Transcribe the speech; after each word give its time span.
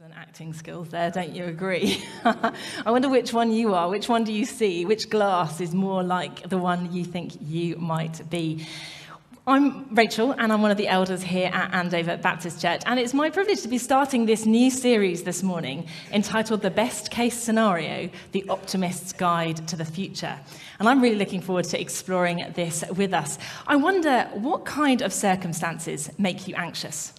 Excellent 0.00 0.16
acting 0.16 0.52
skills 0.52 0.90
there, 0.90 1.10
don't 1.10 1.34
you 1.34 1.46
agree? 1.46 2.04
I 2.24 2.52
wonder 2.86 3.08
which 3.08 3.32
one 3.32 3.50
you 3.50 3.74
are. 3.74 3.88
Which 3.88 4.08
one 4.08 4.22
do 4.22 4.32
you 4.32 4.44
see? 4.44 4.84
Which 4.84 5.10
glass 5.10 5.60
is 5.60 5.74
more 5.74 6.04
like 6.04 6.48
the 6.48 6.56
one 6.56 6.92
you 6.92 7.04
think 7.04 7.32
you 7.40 7.74
might 7.78 8.30
be? 8.30 8.64
I'm 9.44 9.92
Rachel, 9.92 10.36
and 10.38 10.52
I'm 10.52 10.62
one 10.62 10.70
of 10.70 10.76
the 10.76 10.86
elders 10.86 11.20
here 11.20 11.50
at 11.52 11.74
Andover 11.74 12.16
Baptist 12.16 12.62
Church, 12.62 12.80
and 12.86 13.00
it's 13.00 13.12
my 13.12 13.28
privilege 13.28 13.62
to 13.62 13.68
be 13.68 13.78
starting 13.78 14.24
this 14.24 14.46
new 14.46 14.70
series 14.70 15.24
this 15.24 15.42
morning 15.42 15.88
entitled 16.12 16.62
The 16.62 16.70
Best 16.70 17.10
Case 17.10 17.36
Scenario 17.36 18.08
The 18.30 18.48
Optimist's 18.48 19.12
Guide 19.12 19.66
to 19.66 19.74
the 19.74 19.84
Future. 19.84 20.38
And 20.78 20.88
I'm 20.88 21.02
really 21.02 21.16
looking 21.16 21.40
forward 21.40 21.64
to 21.64 21.80
exploring 21.80 22.52
this 22.54 22.84
with 22.94 23.12
us. 23.12 23.36
I 23.66 23.74
wonder 23.74 24.30
what 24.34 24.64
kind 24.64 25.02
of 25.02 25.12
circumstances 25.12 26.08
make 26.18 26.46
you 26.46 26.54
anxious? 26.54 27.14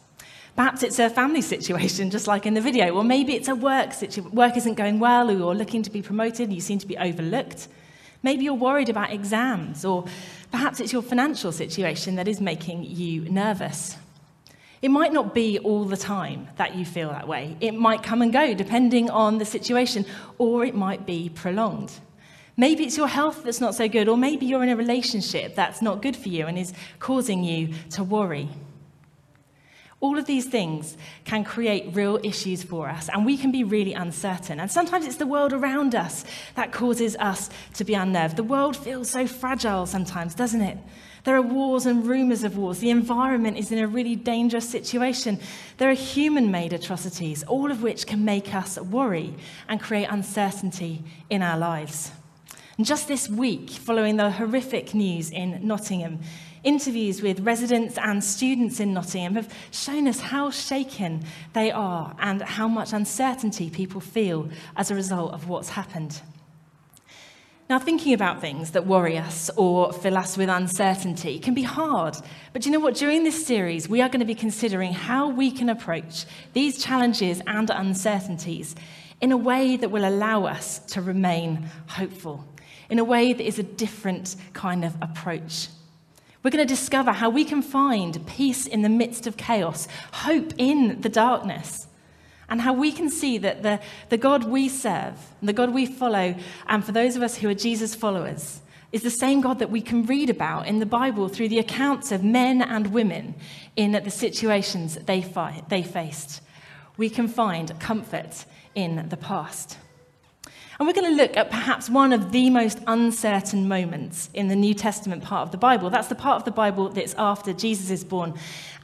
Perhaps 0.55 0.83
it's 0.83 0.99
a 0.99 1.09
family 1.09 1.41
situation, 1.55 2.09
just 2.09 2.27
like 2.27 2.45
in 2.45 2.53
the 2.53 2.61
video, 2.61 2.95
or 2.95 3.03
maybe 3.03 3.35
it's 3.35 3.47
a 3.47 3.55
work 3.55 3.93
situation. 3.93 4.31
Work 4.31 4.57
isn't 4.57 4.75
going 4.75 4.99
well, 4.99 5.29
or 5.29 5.33
you're 5.33 5.55
looking 5.55 5.83
to 5.83 5.89
be 5.89 6.01
promoted, 6.01 6.41
and 6.41 6.53
you 6.53 6.61
seem 6.61 6.79
to 6.79 6.87
be 6.87 6.97
overlooked. 6.97 7.67
Maybe 8.21 8.43
you're 8.43 8.53
worried 8.53 8.89
about 8.89 9.11
exams, 9.11 9.85
or 9.85 10.05
perhaps 10.51 10.79
it's 10.79 10.91
your 10.91 11.01
financial 11.01 11.51
situation 11.51 12.15
that 12.15 12.27
is 12.27 12.41
making 12.41 12.83
you 12.83 13.29
nervous. 13.29 13.95
It 14.81 14.91
might 14.91 15.11
not 15.11 15.33
be 15.33 15.59
all 15.59 15.85
the 15.85 15.97
time 15.97 16.47
that 16.55 16.75
you 16.75 16.85
feel 16.85 17.09
that 17.09 17.27
way. 17.27 17.57
It 17.59 17.73
might 17.73 18.01
come 18.01 18.21
and 18.21 18.31
go 18.31 18.53
depending 18.53 19.09
on 19.09 19.37
the 19.37 19.45
situation, 19.45 20.05
or 20.37 20.65
it 20.65 20.75
might 20.75 21.05
be 21.05 21.29
prolonged. 21.29 21.91
Maybe 22.55 22.83
it's 22.83 22.97
your 22.97 23.07
health 23.07 23.43
that's 23.43 23.61
not 23.61 23.75
so 23.75 23.87
good, 23.87 24.09
or 24.09 24.17
maybe 24.17 24.45
you're 24.45 24.63
in 24.63 24.69
a 24.69 24.75
relationship 24.75 25.55
that's 25.55 25.81
not 25.81 26.01
good 26.01 26.15
for 26.15 26.27
you 26.27 26.45
and 26.45 26.57
is 26.57 26.73
causing 26.99 27.43
you 27.43 27.73
to 27.91 28.03
worry. 28.03 28.49
All 30.01 30.17
of 30.17 30.25
these 30.25 30.45
things 30.45 30.95
can 31.25 31.43
create 31.43 31.93
real 31.93 32.19
issues 32.23 32.63
for 32.63 32.87
us, 32.87 33.09
and 33.09 33.25
we 33.25 33.37
can 33.37 33.51
be 33.51 33.65
really 33.65 33.93
uncertain. 33.93 34.59
And 34.59 34.71
sometimes 34.71 35.05
it's 35.05 35.17
the 35.17 35.27
world 35.27 35.51
around 35.51 35.93
us 35.93 36.23
that 36.55 36.71
causes 36.71 37.17
us 37.17 37.49
to 37.73 37.83
be 37.83 37.95
unnerved. 37.95 38.37
The 38.37 38.43
world 38.43 38.77
feels 38.77 39.09
so 39.09 39.27
fragile 39.27 39.85
sometimes, 39.85 40.33
doesn't 40.35 40.61
it? 40.61 40.77
There 41.25 41.35
are 41.35 41.41
wars 41.41 41.85
and 41.85 42.07
rumors 42.07 42.45
of 42.45 42.57
wars. 42.57 42.79
The 42.79 42.91
environment 42.91 43.57
is 43.57 43.73
in 43.73 43.79
a 43.79 43.87
really 43.87 44.15
dangerous 44.15 44.69
situation. 44.69 45.37
There 45.77 45.89
are 45.89 45.93
human 45.93 46.49
made 46.49 46.71
atrocities, 46.71 47.43
all 47.43 47.69
of 47.69 47.83
which 47.83 48.07
can 48.07 48.23
make 48.23 48.55
us 48.55 48.79
worry 48.79 49.33
and 49.67 49.81
create 49.81 50.05
uncertainty 50.05 51.03
in 51.29 51.41
our 51.41 51.57
lives. 51.57 52.11
And 52.77 52.85
just 52.85 53.09
this 53.09 53.27
week, 53.27 53.69
following 53.69 54.15
the 54.15 54.31
horrific 54.31 54.93
news 54.93 55.29
in 55.29 55.67
Nottingham, 55.67 56.19
Interviews 56.63 57.21
with 57.21 57.39
residents 57.39 57.97
and 57.97 58.23
students 58.23 58.79
in 58.79 58.93
Nottingham 58.93 59.35
have 59.35 59.53
shown 59.71 60.07
us 60.07 60.19
how 60.19 60.51
shaken 60.51 61.23
they 61.53 61.71
are 61.71 62.15
and 62.19 62.41
how 62.41 62.67
much 62.67 62.91
uncertainty 62.91 63.69
people 63.69 64.01
feel 64.01 64.49
as 64.75 64.91
a 64.91 64.95
result 64.95 65.33
of 65.33 65.47
what's 65.47 65.69
happened. 65.69 66.21
Now, 67.69 67.77
thinking 67.77 68.13
about 68.13 68.41
things 68.41 68.71
that 68.71 68.87
worry 68.87 69.15
us 69.15 69.51
or 69.55 69.93
fill 69.93 70.17
us 70.17 70.35
with 70.35 70.49
uncertainty 70.49 71.37
can 71.37 71.53
be 71.53 71.61
hard. 71.61 72.17
But 72.51 72.65
you 72.65 72.71
know 72.71 72.79
what? 72.79 72.95
During 72.95 73.23
this 73.23 73.45
series, 73.45 73.87
we 73.87 74.01
are 74.01 74.09
going 74.09 74.21
to 74.21 74.25
be 74.25 74.33
considering 74.33 74.91
how 74.91 75.29
we 75.29 75.51
can 75.51 75.69
approach 75.69 76.25
these 76.53 76.83
challenges 76.83 77.41
and 77.45 77.69
uncertainties 77.69 78.75
in 79.21 79.31
a 79.31 79.37
way 79.37 79.77
that 79.77 79.91
will 79.91 80.07
allow 80.07 80.45
us 80.45 80.79
to 80.79 81.01
remain 81.01 81.69
hopeful, 81.87 82.43
in 82.89 82.97
a 82.97 83.03
way 83.03 83.33
that 83.33 83.45
is 83.45 83.59
a 83.59 83.63
different 83.63 84.35
kind 84.53 84.83
of 84.83 84.95
approach. 85.01 85.67
We're 86.41 86.51
going 86.51 86.65
to 86.65 86.73
discover 86.73 87.11
how 87.11 87.29
we 87.29 87.43
can 87.43 87.61
find 87.61 88.25
peace 88.25 88.65
in 88.65 88.81
the 88.81 88.89
midst 88.89 89.27
of 89.27 89.35
chaos, 89.35 89.87
hope 90.13 90.53
in 90.57 91.01
the 91.01 91.09
darkness, 91.09 91.87
and 92.47 92.61
how 92.61 92.73
we 92.73 92.91
can 92.93 93.09
see 93.09 93.37
that 93.39 93.61
the, 93.61 93.79
the 94.07 94.17
God 94.17 94.45
we 94.45 94.69
serve, 94.69 95.15
the 95.41 95.53
God 95.53 95.73
we 95.73 95.85
follow, 95.85 96.35
and 96.67 96.83
for 96.83 96.93
those 96.93 97.17
of 97.17 97.21
us 97.21 97.35
who 97.35 97.49
are 97.49 97.53
Jesus 97.53 97.93
followers, 97.93 98.61
is 98.91 99.03
the 99.03 99.11
same 99.11 99.41
God 99.41 99.59
that 99.59 99.69
we 99.69 99.81
can 99.81 100.05
read 100.05 100.29
about 100.29 100.65
in 100.65 100.79
the 100.79 100.85
Bible 100.85 101.27
through 101.27 101.49
the 101.49 101.59
accounts 101.59 102.11
of 102.11 102.23
men 102.23 102.61
and 102.61 102.93
women 102.93 103.35
in 103.75 103.91
the 103.91 104.09
situations 104.09 104.95
they, 104.95 105.21
fi- 105.21 105.63
they 105.69 105.83
faced. 105.83 106.41
We 106.97 107.09
can 107.09 107.27
find 107.27 107.77
comfort 107.79 108.45
in 108.75 109.09
the 109.09 109.17
past. 109.17 109.77
And 110.79 110.87
we're 110.87 110.93
going 110.93 111.13
to 111.13 111.21
look 111.21 111.35
at 111.35 111.49
perhaps 111.49 111.89
one 111.89 112.13
of 112.13 112.31
the 112.31 112.49
most 112.49 112.79
uncertain 112.87 113.67
moments 113.67 114.29
in 114.33 114.47
the 114.47 114.55
New 114.55 114.73
Testament 114.73 115.21
part 115.21 115.45
of 115.45 115.51
the 115.51 115.57
Bible. 115.57 115.89
That's 115.89 116.07
the 116.07 116.15
part 116.15 116.37
of 116.37 116.45
the 116.45 116.51
Bible 116.51 116.87
that's 116.87 117.13
after 117.15 117.51
Jesus 117.51 117.89
is 117.89 118.05
born. 118.05 118.33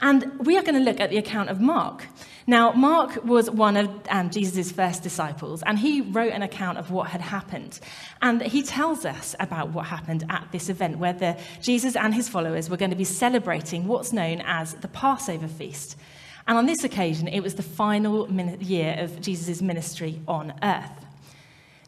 And 0.01 0.45
we 0.45 0.57
are 0.57 0.61
going 0.61 0.75
to 0.75 0.81
look 0.81 0.99
at 0.99 1.09
the 1.09 1.15
account 1.15 1.49
of 1.49 1.61
Mark. 1.61 2.07
Now, 2.47 2.73
Mark 2.73 3.23
was 3.23 3.49
one 3.49 3.77
of 3.77 3.89
um, 4.09 4.29
Jesus' 4.29 4.73
first 4.73 5.03
disciples, 5.03 5.63
and 5.63 5.79
he 5.79 6.01
wrote 6.01 6.33
an 6.33 6.41
account 6.41 6.79
of 6.79 6.91
what 6.91 7.07
had 7.07 7.21
happened. 7.21 7.79
And 8.21 8.41
he 8.41 8.61
tells 8.61 9.05
us 9.05 9.33
about 9.39 9.69
what 9.69 9.85
happened 9.85 10.25
at 10.29 10.49
this 10.51 10.67
event 10.67 10.97
where 10.97 11.13
the, 11.13 11.37
Jesus 11.61 11.95
and 11.95 12.13
his 12.13 12.27
followers 12.27 12.69
were 12.69 12.75
going 12.75 12.91
to 12.91 12.97
be 12.97 13.05
celebrating 13.05 13.87
what's 13.87 14.11
known 14.11 14.41
as 14.41 14.73
the 14.73 14.89
Passover 14.89 15.47
feast. 15.47 15.95
And 16.45 16.57
on 16.57 16.65
this 16.65 16.83
occasion, 16.83 17.29
it 17.29 17.39
was 17.39 17.55
the 17.55 17.63
final 17.63 18.29
year 18.61 18.97
of 18.99 19.21
Jesus' 19.21 19.61
ministry 19.61 20.19
on 20.27 20.53
earth. 20.61 21.04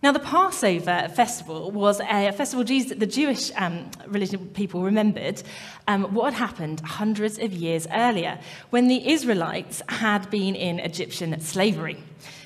Now, 0.04 0.12
the 0.12 0.20
Passover 0.20 1.10
festival 1.16 1.72
was 1.72 2.00
a 2.02 2.32
festival 2.32 2.64
the 2.64 3.08
Jewish 3.08 3.52
um, 3.56 3.90
religion 4.06 4.48
people 4.50 4.84
remembered 4.84 5.42
um, 5.88 6.14
what 6.14 6.34
had 6.34 6.48
happened 6.50 6.82
hundreds 6.82 7.40
of 7.40 7.52
years 7.52 7.88
earlier 7.92 8.38
when 8.70 8.90
the 8.90 9.10
Israelites 9.10 9.82
had 9.90 10.30
been 10.30 10.54
in 10.54 10.80
Egyptian 10.80 11.40
slavery. 11.42 11.98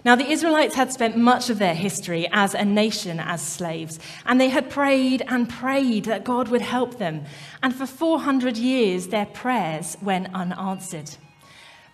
Now, 0.06 0.16
the 0.16 0.30
Israelites 0.30 0.76
had 0.76 0.94
spent 0.94 1.18
much 1.18 1.50
of 1.50 1.60
their 1.60 1.76
history 1.76 2.26
as 2.32 2.54
a 2.54 2.64
nation 2.64 3.20
as 3.20 3.42
slaves, 3.42 4.00
and 4.26 4.40
they 4.40 4.50
had 4.50 4.70
prayed 4.70 5.22
and 5.28 5.50
prayed 5.50 6.06
that 6.06 6.24
God 6.24 6.48
would 6.48 6.62
help 6.62 7.00
them. 7.00 7.26
And 7.62 7.76
for 7.76 7.86
400 7.86 8.56
years, 8.56 9.08
their 9.08 9.26
prayers 9.26 9.98
went 10.02 10.34
unanswered. 10.34 11.18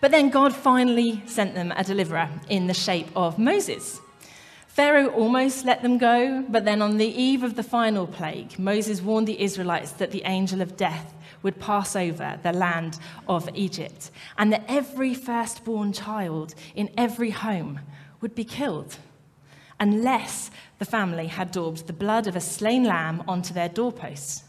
But 0.00 0.12
then 0.12 0.30
God 0.30 0.54
finally 0.54 1.20
sent 1.26 1.56
them 1.56 1.72
a 1.76 1.82
deliverer 1.82 2.30
in 2.48 2.68
the 2.68 2.74
shape 2.74 3.08
of 3.16 3.40
Moses. 3.40 4.00
Pharaoh 4.78 5.08
almost 5.08 5.64
let 5.64 5.82
them 5.82 5.98
go, 5.98 6.44
but 6.48 6.64
then 6.64 6.82
on 6.82 6.98
the 6.98 7.04
eve 7.04 7.42
of 7.42 7.56
the 7.56 7.64
final 7.64 8.06
plague, 8.06 8.56
Moses 8.60 9.02
warned 9.02 9.26
the 9.26 9.42
Israelites 9.42 9.90
that 9.90 10.12
the 10.12 10.22
angel 10.24 10.62
of 10.62 10.76
death 10.76 11.14
would 11.42 11.58
pass 11.58 11.96
over 11.96 12.38
the 12.44 12.52
land 12.52 13.00
of 13.26 13.50
Egypt, 13.56 14.12
and 14.38 14.52
that 14.52 14.64
every 14.68 15.14
firstborn 15.14 15.92
child 15.92 16.54
in 16.76 16.90
every 16.96 17.30
home 17.30 17.80
would 18.20 18.36
be 18.36 18.44
killed 18.44 18.98
unless 19.80 20.48
the 20.78 20.84
family 20.84 21.26
had 21.26 21.50
daubed 21.50 21.88
the 21.88 21.92
blood 21.92 22.28
of 22.28 22.36
a 22.36 22.40
slain 22.40 22.84
lamb 22.84 23.24
onto 23.26 23.52
their 23.52 23.68
doorposts. 23.68 24.44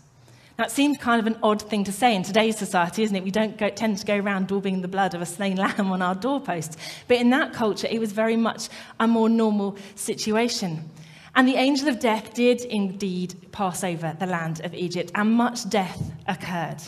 That 0.59 0.72
seems 0.72 0.97
kind 0.97 1.22
of 1.22 1.28
an 1.28 1.40
odd 1.42 1.62
thing 1.62 1.86
to 1.86 1.92
say 1.94 2.14
in 2.14 2.22
today's 2.22 2.58
society, 2.58 3.03
isn't 3.03 3.16
it? 3.16 3.24
We 3.24 3.31
don't 3.31 3.58
go, 3.58 3.70
tend 3.70 3.97
to 4.00 4.06
go 4.06 4.18
around 4.18 4.50
daubing 4.50 4.81
the 4.81 4.90
blood 4.90 5.14
of 5.14 5.22
a 5.22 5.25
slain 5.25 5.56
lamb 5.56 5.90
on 5.90 6.02
our 6.02 6.16
doorposts. 6.16 6.75
But 7.08 7.16
in 7.16 7.30
that 7.30 7.53
culture, 7.53 7.88
it 7.90 7.97
was 7.97 8.12
very 8.12 8.36
much 8.36 8.68
a 9.00 9.08
more 9.08 9.30
normal 9.30 9.78
situation. 9.96 10.90
And 11.34 11.48
the 11.48 11.56
angel 11.56 11.88
of 11.88 12.02
death 12.02 12.34
did 12.34 12.59
indeed 12.59 13.53
pass 13.53 13.86
over 13.86 14.18
the 14.19 14.25
land 14.25 14.59
of 14.66 14.74
Egypt, 14.74 15.14
and 15.16 15.31
much 15.31 15.69
death 15.69 16.12
occurred. 16.28 16.84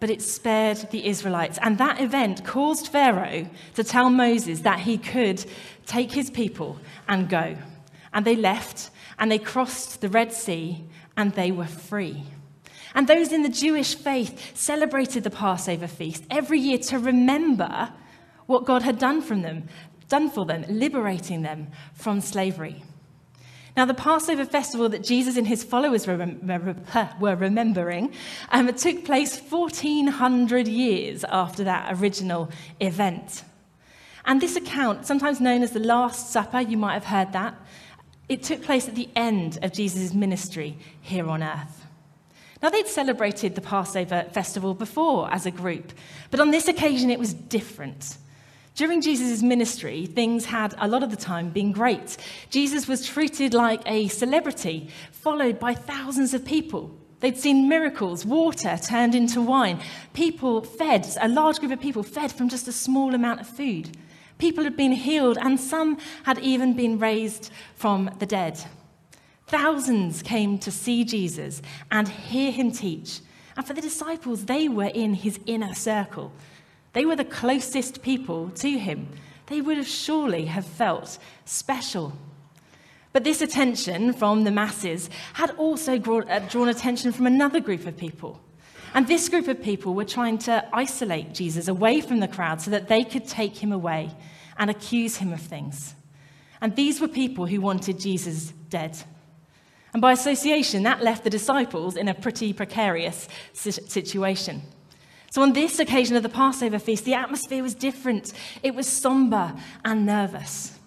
But 0.00 0.08
it 0.08 0.22
spared 0.22 0.78
the 0.90 1.06
Israelites. 1.06 1.58
And 1.60 1.76
that 1.76 2.00
event 2.00 2.42
caused 2.46 2.88
Pharaoh 2.88 3.50
to 3.74 3.84
tell 3.84 4.08
Moses 4.08 4.60
that 4.60 4.80
he 4.80 4.96
could 4.96 5.44
take 5.84 6.12
his 6.12 6.30
people 6.30 6.78
and 7.06 7.28
go. 7.28 7.54
And 8.14 8.24
they 8.24 8.34
left, 8.34 8.88
and 9.18 9.30
they 9.30 9.38
crossed 9.38 10.00
the 10.00 10.08
Red 10.08 10.32
Sea, 10.32 10.86
and 11.18 11.34
they 11.34 11.52
were 11.52 11.66
free. 11.66 12.22
And 12.98 13.06
those 13.06 13.30
in 13.30 13.44
the 13.44 13.48
Jewish 13.48 13.94
faith 13.94 14.56
celebrated 14.56 15.22
the 15.22 15.30
Passover 15.30 15.86
feast 15.86 16.24
every 16.32 16.58
year 16.58 16.78
to 16.78 16.98
remember 16.98 17.92
what 18.46 18.64
God 18.64 18.82
had 18.82 18.98
done 18.98 19.22
from 19.22 19.42
them, 19.42 19.68
done 20.08 20.28
for 20.28 20.44
them, 20.44 20.64
liberating 20.68 21.42
them 21.42 21.68
from 21.94 22.20
slavery. 22.20 22.82
Now, 23.76 23.84
the 23.84 23.94
Passover 23.94 24.44
festival 24.44 24.88
that 24.88 25.04
Jesus 25.04 25.36
and 25.36 25.46
his 25.46 25.62
followers 25.62 26.08
were, 26.08 26.16
remembering 27.36 28.12
um, 28.50 28.74
took 28.74 29.04
place 29.04 29.40
1400 29.48 30.66
years 30.66 31.22
after 31.22 31.62
that 31.62 32.00
original 32.00 32.50
event. 32.80 33.44
And 34.24 34.40
this 34.40 34.56
account, 34.56 35.06
sometimes 35.06 35.40
known 35.40 35.62
as 35.62 35.70
the 35.70 35.78
Last 35.78 36.32
Supper, 36.32 36.62
you 36.62 36.76
might 36.76 36.94
have 36.94 37.04
heard 37.04 37.32
that, 37.32 37.54
it 38.28 38.42
took 38.42 38.64
place 38.64 38.88
at 38.88 38.96
the 38.96 39.08
end 39.14 39.60
of 39.62 39.72
Jesus' 39.72 40.12
ministry 40.12 40.76
here 41.00 41.28
on 41.28 41.44
earth. 41.44 41.84
Now, 42.60 42.70
they'd 42.70 42.88
celebrated 42.88 43.54
the 43.54 43.60
Passover 43.60 44.26
festival 44.32 44.74
before 44.74 45.32
as 45.32 45.46
a 45.46 45.50
group, 45.50 45.92
but 46.30 46.40
on 46.40 46.50
this 46.50 46.66
occasion 46.66 47.10
it 47.10 47.18
was 47.18 47.32
different. 47.32 48.18
During 48.74 49.00
Jesus' 49.00 49.42
ministry, 49.42 50.06
things 50.06 50.44
had 50.44 50.74
a 50.78 50.86
lot 50.86 51.02
of 51.02 51.10
the 51.10 51.16
time 51.16 51.50
been 51.50 51.72
great. 51.72 52.16
Jesus 52.50 52.86
was 52.86 53.06
treated 53.06 53.54
like 53.54 53.82
a 53.86 54.08
celebrity, 54.08 54.88
followed 55.10 55.58
by 55.58 55.74
thousands 55.74 56.32
of 56.32 56.44
people. 56.44 56.96
They'd 57.20 57.36
seen 57.36 57.68
miracles, 57.68 58.24
water 58.24 58.78
turned 58.80 59.16
into 59.16 59.42
wine, 59.42 59.80
people 60.12 60.60
fed, 60.62 61.08
a 61.20 61.26
large 61.26 61.58
group 61.58 61.72
of 61.72 61.80
people 61.80 62.04
fed 62.04 62.30
from 62.30 62.48
just 62.48 62.68
a 62.68 62.72
small 62.72 63.14
amount 63.14 63.40
of 63.40 63.48
food. 63.48 63.96
People 64.38 64.62
had 64.62 64.76
been 64.76 64.92
healed, 64.92 65.38
and 65.40 65.58
some 65.58 65.98
had 66.22 66.38
even 66.38 66.74
been 66.74 67.00
raised 67.00 67.50
from 67.74 68.10
the 68.20 68.26
dead. 68.26 68.60
Thousands 69.48 70.22
came 70.22 70.58
to 70.58 70.70
see 70.70 71.04
Jesus 71.04 71.62
and 71.90 72.06
hear 72.06 72.50
him 72.50 72.70
teach. 72.70 73.20
And 73.56 73.66
for 73.66 73.72
the 73.72 73.80
disciples, 73.80 74.44
they 74.44 74.68
were 74.68 74.84
in 74.84 75.14
his 75.14 75.40
inner 75.46 75.74
circle. 75.74 76.32
They 76.92 77.06
were 77.06 77.16
the 77.16 77.24
closest 77.24 78.02
people 78.02 78.50
to 78.50 78.78
him. 78.78 79.08
They 79.46 79.62
would 79.62 79.78
have 79.78 79.88
surely 79.88 80.44
have 80.46 80.66
felt 80.66 81.18
special. 81.46 82.12
But 83.12 83.24
this 83.24 83.40
attention 83.40 84.12
from 84.12 84.44
the 84.44 84.50
masses 84.50 85.08
had 85.32 85.50
also 85.52 85.98
uh, 85.98 86.38
drawn 86.40 86.68
attention 86.68 87.10
from 87.12 87.26
another 87.26 87.58
group 87.58 87.86
of 87.86 87.96
people. 87.96 88.40
And 88.94 89.08
this 89.08 89.28
group 89.28 89.48
of 89.48 89.62
people 89.62 89.94
were 89.94 90.04
trying 90.04 90.38
to 90.38 90.68
isolate 90.74 91.34
Jesus 91.34 91.68
away 91.68 92.00
from 92.00 92.20
the 92.20 92.28
crowd 92.28 92.60
so 92.60 92.70
that 92.70 92.88
they 92.88 93.02
could 93.02 93.26
take 93.26 93.56
him 93.56 93.72
away 93.72 94.10
and 94.58 94.70
accuse 94.70 95.16
him 95.16 95.32
of 95.32 95.40
things. 95.40 95.94
And 96.60 96.76
these 96.76 97.00
were 97.00 97.08
people 97.08 97.46
who 97.46 97.60
wanted 97.60 97.98
Jesus 97.98 98.52
dead. 98.68 98.98
And 99.98 100.00
by 100.00 100.12
association, 100.12 100.84
that 100.84 101.02
left 101.02 101.24
the 101.24 101.28
disciples 101.28 101.96
in 101.96 102.06
a 102.06 102.14
pretty 102.14 102.52
precarious 102.52 103.26
situation. 103.52 104.62
So, 105.32 105.42
on 105.42 105.54
this 105.54 105.80
occasion 105.80 106.14
of 106.14 106.22
the 106.22 106.28
Passover 106.28 106.78
feast, 106.78 107.04
the 107.04 107.14
atmosphere 107.14 107.64
was 107.64 107.74
different. 107.74 108.32
It 108.62 108.76
was 108.76 108.86
somber 108.86 109.56
and 109.84 110.06
nervous. 110.06 110.78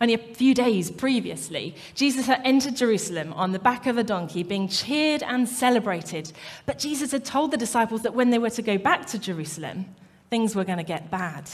Only 0.00 0.14
a 0.14 0.18
few 0.18 0.52
days 0.52 0.90
previously, 0.90 1.76
Jesus 1.94 2.26
had 2.26 2.40
entered 2.44 2.74
Jerusalem 2.74 3.32
on 3.34 3.52
the 3.52 3.60
back 3.60 3.86
of 3.86 3.98
a 3.98 4.02
donkey, 4.02 4.42
being 4.42 4.66
cheered 4.66 5.22
and 5.22 5.48
celebrated. 5.48 6.32
But 6.66 6.80
Jesus 6.80 7.12
had 7.12 7.24
told 7.24 7.52
the 7.52 7.56
disciples 7.56 8.02
that 8.02 8.14
when 8.14 8.30
they 8.30 8.38
were 8.38 8.50
to 8.50 8.62
go 8.62 8.78
back 8.78 9.06
to 9.10 9.18
Jerusalem, 9.20 9.94
things 10.28 10.56
were 10.56 10.64
going 10.64 10.78
to 10.78 10.82
get 10.82 11.08
bad. 11.08 11.48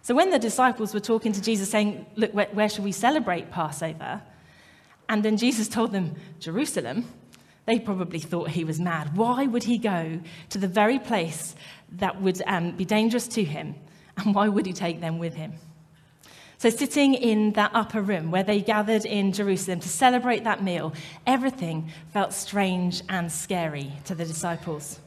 So 0.00 0.14
when 0.14 0.30
the 0.30 0.38
disciples 0.38 0.94
were 0.94 1.00
talking 1.00 1.32
to 1.32 1.42
Jesus, 1.42 1.68
saying, 1.68 2.06
Look, 2.16 2.32
where, 2.32 2.48
where 2.52 2.70
should 2.70 2.84
we 2.84 2.92
celebrate 2.92 3.50
Passover? 3.50 4.22
And 5.08 5.24
then 5.24 5.36
Jesus 5.36 5.68
told 5.68 5.92
them, 5.92 6.14
Jerusalem, 6.40 7.06
they 7.66 7.78
probably 7.78 8.20
thought 8.20 8.50
he 8.50 8.64
was 8.64 8.80
mad. 8.80 9.16
Why 9.16 9.46
would 9.46 9.64
he 9.64 9.78
go 9.78 10.20
to 10.50 10.58
the 10.58 10.68
very 10.68 10.98
place 10.98 11.54
that 11.92 12.20
would 12.22 12.40
um, 12.46 12.76
be 12.76 12.84
dangerous 12.84 13.28
to 13.28 13.44
him? 13.44 13.74
And 14.16 14.34
why 14.34 14.48
would 14.48 14.66
he 14.66 14.72
take 14.72 15.00
them 15.00 15.18
with 15.18 15.34
him? 15.34 15.54
So, 16.58 16.70
sitting 16.70 17.12
in 17.12 17.52
that 17.52 17.72
upper 17.74 18.00
room 18.00 18.30
where 18.30 18.42
they 18.42 18.62
gathered 18.62 19.04
in 19.04 19.32
Jerusalem 19.32 19.80
to 19.80 19.88
celebrate 19.88 20.44
that 20.44 20.62
meal, 20.62 20.94
everything 21.26 21.90
felt 22.14 22.32
strange 22.32 23.02
and 23.10 23.30
scary 23.30 23.92
to 24.06 24.14
the 24.14 24.24
disciples. 24.24 24.98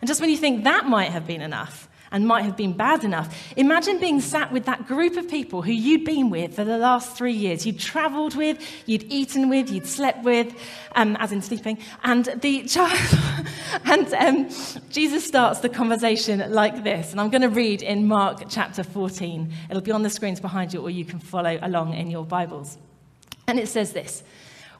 And 0.00 0.08
just 0.08 0.20
when 0.20 0.28
you 0.28 0.36
think 0.36 0.64
that 0.64 0.86
might 0.86 1.12
have 1.12 1.24
been 1.24 1.40
enough, 1.40 1.88
and 2.12 2.26
might 2.26 2.44
have 2.44 2.56
been 2.56 2.72
bad 2.74 3.02
enough. 3.02 3.34
Imagine 3.56 3.98
being 3.98 4.20
sat 4.20 4.52
with 4.52 4.66
that 4.66 4.86
group 4.86 5.16
of 5.16 5.28
people 5.28 5.62
who 5.62 5.72
you'd 5.72 6.04
been 6.04 6.30
with 6.30 6.54
for 6.54 6.64
the 6.64 6.78
last 6.78 7.16
three 7.16 7.32
years. 7.32 7.66
You'd 7.66 7.80
traveled 7.80 8.36
with, 8.36 8.62
you'd 8.86 9.04
eaten 9.04 9.48
with, 9.48 9.70
you'd 9.70 9.86
slept 9.86 10.22
with, 10.22 10.54
um, 10.94 11.16
as 11.18 11.32
in 11.32 11.42
sleeping. 11.42 11.78
And 12.04 12.26
the 12.40 12.64
child, 12.64 12.98
and 13.84 14.14
um, 14.14 14.48
Jesus 14.90 15.26
starts 15.26 15.60
the 15.60 15.68
conversation 15.68 16.52
like 16.52 16.84
this. 16.84 17.10
And 17.10 17.20
I'm 17.20 17.30
going 17.30 17.42
to 17.42 17.48
read 17.48 17.82
in 17.82 18.06
Mark 18.06 18.44
chapter 18.48 18.84
14. 18.84 19.52
It'll 19.70 19.82
be 19.82 19.90
on 19.90 20.02
the 20.02 20.10
screens 20.10 20.40
behind 20.40 20.72
you, 20.72 20.82
or 20.82 20.90
you 20.90 21.04
can 21.04 21.18
follow 21.18 21.58
along 21.62 21.94
in 21.94 22.10
your 22.10 22.24
Bibles. 22.24 22.78
And 23.48 23.58
it 23.58 23.68
says 23.68 23.92
this. 23.92 24.22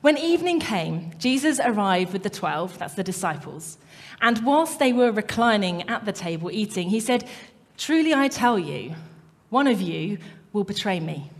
When 0.02 0.18
evening 0.18 0.58
came, 0.58 1.12
Jesus 1.18 1.60
arrived 1.60 2.12
with 2.12 2.24
the 2.24 2.30
twelve, 2.30 2.76
that's 2.76 2.94
the 2.94 3.04
disciples. 3.04 3.78
And 4.22 4.44
whilst 4.46 4.78
they 4.78 4.92
were 4.92 5.10
reclining 5.10 5.88
at 5.88 6.04
the 6.04 6.12
table 6.12 6.50
eating, 6.50 6.88
he 6.88 7.00
said, 7.00 7.28
Truly 7.76 8.14
I 8.14 8.28
tell 8.28 8.58
you, 8.58 8.94
one 9.50 9.66
of 9.66 9.80
you 9.80 10.18
will 10.52 10.64
betray 10.64 11.00
me. 11.00 11.30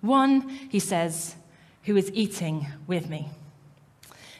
One, 0.00 0.48
he 0.48 0.80
says, 0.80 1.36
who 1.84 1.96
is 1.96 2.10
eating 2.12 2.66
with 2.86 3.08
me. 3.08 3.28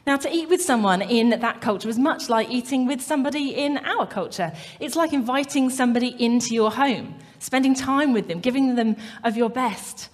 Now, 0.06 0.16
to 0.16 0.34
eat 0.34 0.48
with 0.48 0.60
someone 0.60 1.00
in 1.00 1.30
that 1.30 1.60
culture 1.60 1.86
was 1.86 1.98
much 1.98 2.28
like 2.28 2.50
eating 2.50 2.86
with 2.86 3.00
somebody 3.00 3.54
in 3.54 3.78
our 3.78 4.06
culture. 4.06 4.52
It's 4.80 4.96
like 4.96 5.12
inviting 5.12 5.70
somebody 5.70 6.08
into 6.18 6.54
your 6.54 6.72
home, 6.72 7.14
spending 7.38 7.74
time 7.74 8.12
with 8.12 8.26
them, 8.26 8.40
giving 8.40 8.74
them 8.74 8.96
of 9.22 9.36
your 9.36 9.48
best, 9.48 10.08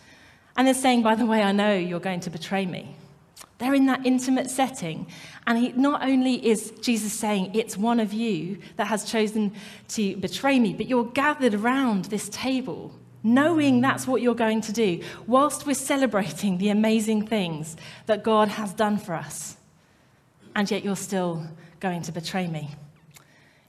and 0.56 0.66
then 0.66 0.74
saying, 0.74 1.02
By 1.02 1.14
the 1.14 1.24
way, 1.24 1.42
I 1.42 1.52
know 1.52 1.74
you're 1.74 2.00
going 2.00 2.20
to 2.20 2.30
betray 2.30 2.66
me. 2.66 2.97
They're 3.58 3.74
in 3.74 3.86
that 3.86 4.06
intimate 4.06 4.50
setting. 4.50 5.08
And 5.46 5.58
he, 5.58 5.72
not 5.72 6.02
only 6.02 6.46
is 6.46 6.72
Jesus 6.80 7.12
saying, 7.12 7.54
It's 7.54 7.76
one 7.76 8.00
of 8.00 8.12
you 8.12 8.58
that 8.76 8.86
has 8.86 9.04
chosen 9.04 9.52
to 9.88 10.16
betray 10.16 10.58
me, 10.60 10.72
but 10.72 10.88
you're 10.88 11.04
gathered 11.04 11.54
around 11.54 12.06
this 12.06 12.28
table, 12.28 12.94
knowing 13.22 13.80
that's 13.80 14.06
what 14.06 14.22
you're 14.22 14.34
going 14.34 14.60
to 14.62 14.72
do, 14.72 15.02
whilst 15.26 15.66
we're 15.66 15.74
celebrating 15.74 16.58
the 16.58 16.68
amazing 16.68 17.26
things 17.26 17.76
that 18.06 18.22
God 18.22 18.48
has 18.48 18.72
done 18.72 18.96
for 18.96 19.14
us. 19.14 19.56
And 20.54 20.70
yet 20.70 20.84
you're 20.84 20.96
still 20.96 21.44
going 21.80 22.02
to 22.02 22.12
betray 22.12 22.46
me. 22.46 22.70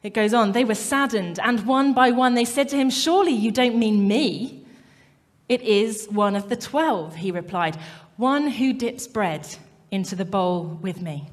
It 0.02 0.14
goes 0.14 0.34
on. 0.34 0.52
They 0.52 0.66
were 0.66 0.76
saddened, 0.76 1.40
and 1.40 1.66
one 1.66 1.94
by 1.94 2.12
one 2.12 2.36
they 2.36 2.46
said 2.46 2.70
to 2.70 2.78
him, 2.78 2.92
Surely 2.92 3.34
you 3.34 3.52
don't 3.52 3.78
mean 3.78 4.08
me. 4.08 4.66
It 5.50 5.64
is 5.64 6.08
one 6.12 6.36
of 6.36 6.48
the 6.48 6.56
twelve, 6.56 7.16
he 7.16 7.32
replied, 7.32 7.76
one 8.18 8.50
who 8.50 8.74
dips 8.74 9.08
bread 9.08 9.48
into 9.92 10.16
the 10.16 10.26
bowl 10.26 10.80
with 10.82 11.02
me. 11.02 11.30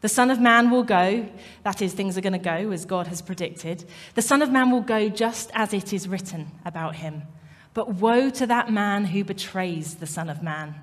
The 0.00 0.08
Son 0.08 0.30
of 0.30 0.40
Man 0.40 0.70
will 0.70 0.82
go, 0.82 1.28
that 1.62 1.82
is, 1.82 1.92
things 1.92 2.16
are 2.16 2.22
going 2.22 2.32
to 2.32 2.38
go 2.38 2.70
as 2.70 2.86
God 2.86 3.06
has 3.08 3.20
predicted. 3.20 3.84
The 4.14 4.22
Son 4.22 4.40
of 4.40 4.50
Man 4.50 4.70
will 4.70 4.80
go 4.80 5.08
just 5.08 5.50
as 5.52 5.74
it 5.74 5.92
is 5.92 6.08
written 6.08 6.50
about 6.64 6.96
him. 6.96 7.22
But 7.74 7.94
woe 7.94 8.30
to 8.30 8.46
that 8.46 8.72
man 8.72 9.04
who 9.04 9.24
betrays 9.24 9.96
the 9.96 10.06
Son 10.06 10.30
of 10.30 10.42
Man. 10.42 10.74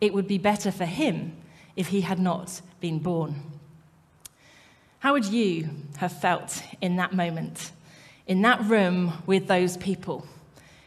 It 0.00 0.12
would 0.12 0.28
be 0.28 0.38
better 0.38 0.70
for 0.70 0.84
him 0.84 1.36
if 1.74 1.88
he 1.88 2.02
had 2.02 2.18
not 2.18 2.60
been 2.80 2.98
born. 2.98 3.36
How 4.98 5.12
would 5.12 5.26
you 5.26 5.70
have 5.96 6.12
felt 6.20 6.62
in 6.80 6.96
that 6.96 7.14
moment, 7.14 7.72
in 8.26 8.42
that 8.42 8.62
room 8.64 9.22
with 9.26 9.46
those 9.46 9.76
people? 9.78 10.26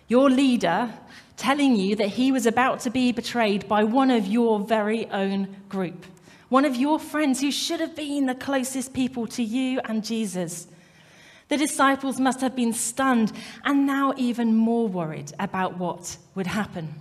Your 0.08 0.30
leader 0.30 0.94
telling 1.40 1.78
you 1.78 1.96
that 1.96 2.10
he 2.10 2.32
was 2.34 2.46
about 2.46 2.82
to 2.82 2.90
be 2.90 3.14
betrayed 3.14 3.68
by 3.68 3.84
one 3.84 4.12
of 4.12 4.28
your 4.28 4.60
very 4.60 5.08
own 5.08 5.48
group, 5.70 6.06
one 6.50 6.66
of 6.66 6.76
your 6.76 7.00
friends 7.00 7.40
who 7.40 7.50
should 7.50 7.80
have 7.80 7.96
been 7.96 8.26
the 8.26 8.36
closest 8.36 8.94
people 8.94 9.26
to 9.26 9.42
you 9.42 9.80
and 9.86 10.04
Jesus. 10.04 10.68
The 11.48 11.56
disciples 11.56 12.20
must 12.20 12.42
have 12.42 12.58
been 12.58 12.74
stunned 12.74 13.32
and 13.64 13.88
now 13.88 14.14
even 14.18 14.54
more 14.54 14.88
worried 14.90 15.32
about 15.40 15.78
what 15.78 16.18
would 16.36 16.48
happen. 16.48 16.96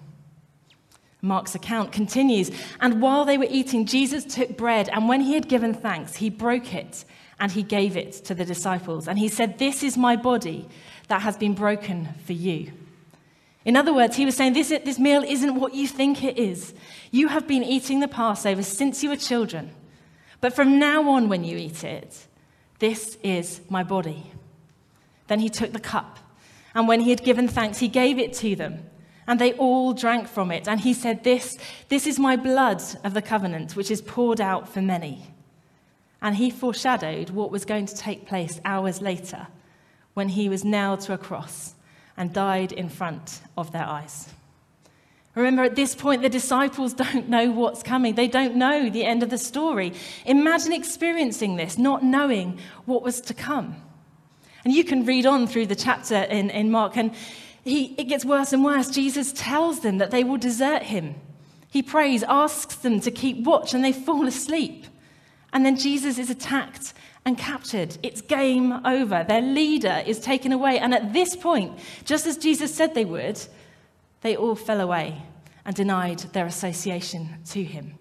Mark's 1.21 1.57
account 1.57 1.91
continues 1.91 2.53
And 2.79 3.03
while 3.03 3.25
they 3.25 3.39
were 3.39 3.49
eating, 3.51 3.87
Jesus 3.87 4.25
took 4.25 4.57
bread, 4.57 4.89
and 4.91 5.09
when 5.09 5.21
he 5.21 5.35
had 5.35 5.49
given 5.49 5.75
thanks, 5.75 6.15
he 6.15 6.31
broke 6.31 6.75
it 6.75 7.05
and 7.41 7.51
he 7.51 7.65
gave 7.65 7.97
it 7.97 8.13
to 8.27 8.37
the 8.37 8.45
disciples. 8.45 9.09
And 9.09 9.19
he 9.19 9.29
said, 9.29 9.59
This 9.59 9.83
is 9.83 9.99
my 9.99 10.15
body 10.15 10.69
that 11.09 11.23
has 11.23 11.37
been 11.37 11.55
broken 11.55 12.09
for 12.25 12.35
you. 12.35 12.71
In 13.69 13.77
other 13.77 13.93
words, 13.93 14.17
he 14.17 14.25
was 14.25 14.35
saying, 14.35 14.55
this, 14.55 14.71
this 14.71 14.99
meal 14.99 15.23
isn't 15.23 15.55
what 15.55 15.75
you 15.75 15.87
think 15.87 16.25
it 16.25 16.39
is. 16.39 16.73
You 17.11 17.29
have 17.29 17.47
been 17.47 17.63
eating 17.63 18.01
the 18.01 18.09
Passover 18.09 18.63
since 18.63 19.03
you 19.03 19.11
were 19.11 19.17
children. 19.17 19.73
But 20.41 20.55
from 20.55 20.79
now 20.79 21.07
on, 21.11 21.29
when 21.29 21.45
you 21.45 21.59
eat 21.59 21.85
it, 21.85 22.29
this 22.79 23.19
is 23.23 23.61
my 23.69 23.83
body. 23.83 24.33
Then 25.27 25.41
he 25.41 25.51
took 25.51 25.75
the 25.75 25.81
cup, 25.81 26.19
and 26.75 26.89
when 26.89 27.01
he 27.01 27.11
had 27.11 27.23
given 27.23 27.47
thanks, 27.47 27.77
he 27.77 27.89
gave 27.89 28.19
it 28.19 28.33
to 28.35 28.57
them. 28.57 28.85
And 29.27 29.39
they 29.39 29.53
all 29.53 29.93
drank 29.93 30.29
from 30.29 30.51
it. 30.51 30.67
And 30.67 30.81
he 30.81 30.95
said, 30.95 31.23
This, 31.23 31.59
this 31.91 32.07
is 32.07 32.19
my 32.19 32.37
blood 32.37 32.83
of 33.05 33.13
the 33.13 33.21
covenant, 33.21 33.77
which 33.77 33.91
is 33.91 34.01
poured 34.01 34.41
out 34.41 34.67
for 34.67 34.81
many. 34.81 35.27
And 36.23 36.37
he 36.37 36.49
foreshadowed 36.49 37.29
what 37.29 37.51
was 37.51 37.67
going 37.67 37.85
to 37.85 37.95
take 37.95 38.27
place 38.27 38.63
hours 38.65 39.03
later 39.03 39.49
when 40.15 40.31
he 40.31 40.49
was 40.49 40.65
nailed 40.65 41.01
to 41.01 41.13
a 41.13 41.19
cross 41.19 41.75
and 42.19 42.33
died 42.33 42.73
in 42.73 42.91
front 42.91 43.41
of 43.57 43.73
their 43.73 43.85
eyes. 43.85 44.29
Remember, 45.35 45.63
at 45.63 45.77
this 45.77 45.95
point, 45.95 46.21
the 46.23 46.29
disciples 46.29 46.93
don't 47.05 47.29
know 47.29 47.51
what's 47.51 47.83
coming. 47.83 48.15
They 48.15 48.27
don't 48.27 48.57
know 48.57 48.91
the 48.91 49.05
end 49.05 49.23
of 49.23 49.31
the 49.31 49.39
story. 49.39 49.95
Imagine 50.27 50.73
experiencing 50.73 51.57
this, 51.57 51.79
not 51.79 52.03
knowing 52.03 52.59
what 52.85 53.03
was 53.03 53.21
to 53.23 53.35
come. 53.35 53.77
And 54.65 54.75
you 54.75 54.85
can 54.85 55.07
read 55.07 55.25
on 55.25 55.47
through 55.47 55.67
the 55.67 55.77
chapter 55.77 56.17
in, 56.17 56.51
in 56.51 56.71
Mark, 56.71 56.97
and 56.97 57.15
he, 57.65 57.95
it 57.97 58.05
gets 58.05 58.25
worse 58.25 58.53
and 58.53 58.65
worse. 58.65 58.91
Jesus 58.91 59.33
tells 59.33 59.81
them 59.81 59.99
that 59.99 60.11
they 60.11 60.25
will 60.25 60.39
desert 60.39 60.83
him. 60.83 61.15
He 61.71 61.83
prays, 61.83 62.23
asks 62.25 62.75
them 62.75 63.01
to 63.01 63.11
keep 63.11 63.45
watch, 63.45 63.75
and 63.75 63.85
they 63.85 63.93
fall 63.93 64.27
asleep. 64.27 64.87
And 65.53 65.65
then 65.65 65.77
Jesus 65.77 66.19
is 66.19 66.31
attacked 66.31 66.93
and 67.29 67.37
captured. 67.37 67.99
It's 68.03 68.23
game 68.23 68.73
over. 68.87 69.23
Their 69.23 69.43
leader 69.43 70.03
is 70.07 70.19
taken 70.19 70.51
away. 70.51 70.79
And 70.79 70.95
at 70.95 71.13
this 71.13 71.37
point, 71.37 71.79
just 72.07 72.27
as 72.27 72.39
Jesus 72.39 72.75
said 72.75 72.95
they 72.95 73.05
would, 73.05 73.39
they 74.23 74.35
all 74.35 74.55
fell 74.55 74.81
away 74.81 75.23
and 75.67 75.77
denied 75.77 76.21
their 76.33 76.47
association 76.47 77.29
to 77.51 77.63
him. 77.63 77.95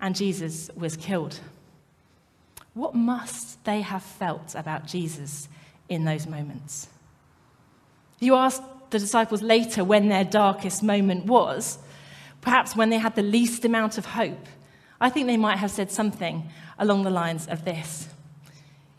And 0.00 0.16
Jesus 0.16 0.70
was 0.76 0.96
killed. 0.96 1.38
What 2.74 2.96
must 2.96 3.64
they 3.64 3.80
have 3.80 4.02
felt 4.02 4.56
about 4.56 4.86
Jesus 4.86 5.48
in 5.88 6.04
those 6.04 6.26
moments? 6.26 6.88
You 8.18 8.34
ask 8.34 8.60
the 8.90 8.98
disciples 8.98 9.40
later 9.40 9.84
when 9.84 10.08
their 10.08 10.24
darkest 10.24 10.82
moment 10.82 11.26
was, 11.26 11.78
perhaps 12.40 12.74
when 12.74 12.90
they 12.90 12.98
had 12.98 13.14
the 13.14 13.22
least 13.22 13.64
amount 13.64 13.98
of 13.98 14.06
hope, 14.06 14.46
I 15.00 15.10
think 15.10 15.28
they 15.28 15.36
might 15.36 15.58
have 15.58 15.70
said 15.70 15.92
something 15.92 16.50
along 16.76 17.04
the 17.04 17.10
lines 17.10 17.46
of 17.46 17.64
this. 17.64 18.08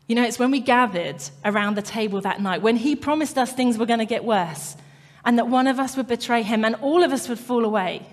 You 0.09 0.15
know, 0.15 0.23
it's 0.23 0.39
when 0.39 0.49
we 0.49 0.59
gathered 0.59 1.21
around 1.45 1.75
the 1.75 1.83
table 1.83 2.19
that 2.21 2.41
night, 2.41 2.63
when 2.63 2.75
he 2.75 2.95
promised 2.95 3.37
us 3.37 3.53
things 3.53 3.77
were 3.77 3.85
going 3.85 3.99
to 3.99 4.05
get 4.05 4.25
worse, 4.25 4.75
and 5.23 5.37
that 5.37 5.47
one 5.47 5.67
of 5.67 5.79
us 5.79 5.95
would 5.95 6.07
betray 6.07 6.41
him, 6.41 6.65
and 6.65 6.75
all 6.81 7.03
of 7.03 7.13
us 7.13 7.29
would 7.29 7.37
fall 7.37 7.63
away. 7.63 8.05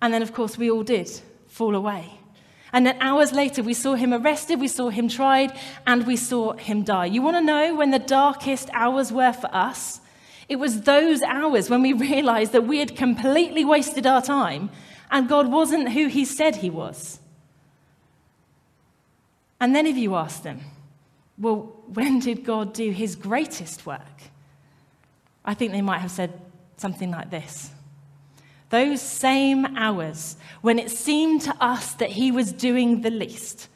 And 0.00 0.14
then, 0.14 0.22
of 0.22 0.32
course, 0.32 0.56
we 0.56 0.70
all 0.70 0.82
did 0.82 1.10
fall 1.48 1.74
away. 1.76 2.18
And 2.72 2.86
then 2.86 2.96
hours 3.00 3.32
later, 3.32 3.62
we 3.62 3.74
saw 3.74 3.94
him 3.94 4.14
arrested, 4.14 4.58
we 4.58 4.68
saw 4.68 4.88
him 4.88 5.06
tried, 5.06 5.52
and 5.86 6.06
we 6.06 6.16
saw 6.16 6.54
him 6.54 6.82
die. 6.82 7.06
You 7.06 7.20
want 7.20 7.36
to 7.36 7.42
know 7.42 7.74
when 7.74 7.90
the 7.90 7.98
darkest 7.98 8.70
hours 8.72 9.12
were 9.12 9.34
for 9.34 9.54
us? 9.54 10.00
It 10.48 10.56
was 10.56 10.80
those 10.82 11.20
hours 11.20 11.68
when 11.68 11.82
we 11.82 11.92
realized 12.10 12.52
that 12.52 12.66
we 12.66 12.78
had 12.78 12.96
completely 12.96 13.64
wasted 13.64 14.06
our 14.06 14.22
time 14.22 14.70
and 15.10 15.28
God 15.28 15.52
wasn't 15.52 15.92
who 15.92 16.06
he 16.06 16.24
said 16.24 16.56
he 16.56 16.70
was. 16.70 17.20
And 19.60 19.76
then 19.76 19.86
if 19.86 19.96
you 19.96 20.16
ask 20.16 20.42
them, 20.42 20.62
well, 21.42 21.74
when 21.86 22.20
did 22.20 22.44
God 22.44 22.72
do 22.72 22.90
his 22.90 23.16
greatest 23.16 23.84
work? 23.84 24.00
I 25.44 25.54
think 25.54 25.72
they 25.72 25.82
might 25.82 25.98
have 25.98 26.12
said 26.12 26.40
something 26.76 27.10
like 27.10 27.30
this 27.30 27.70
those 28.70 29.02
same 29.02 29.76
hours 29.76 30.36
when 30.62 30.78
it 30.78 30.90
seemed 30.90 31.42
to 31.42 31.54
us 31.62 31.92
that 31.94 32.08
he 32.08 32.32
was 32.32 32.52
doing 32.52 33.02
the 33.02 33.10
least, 33.10 33.68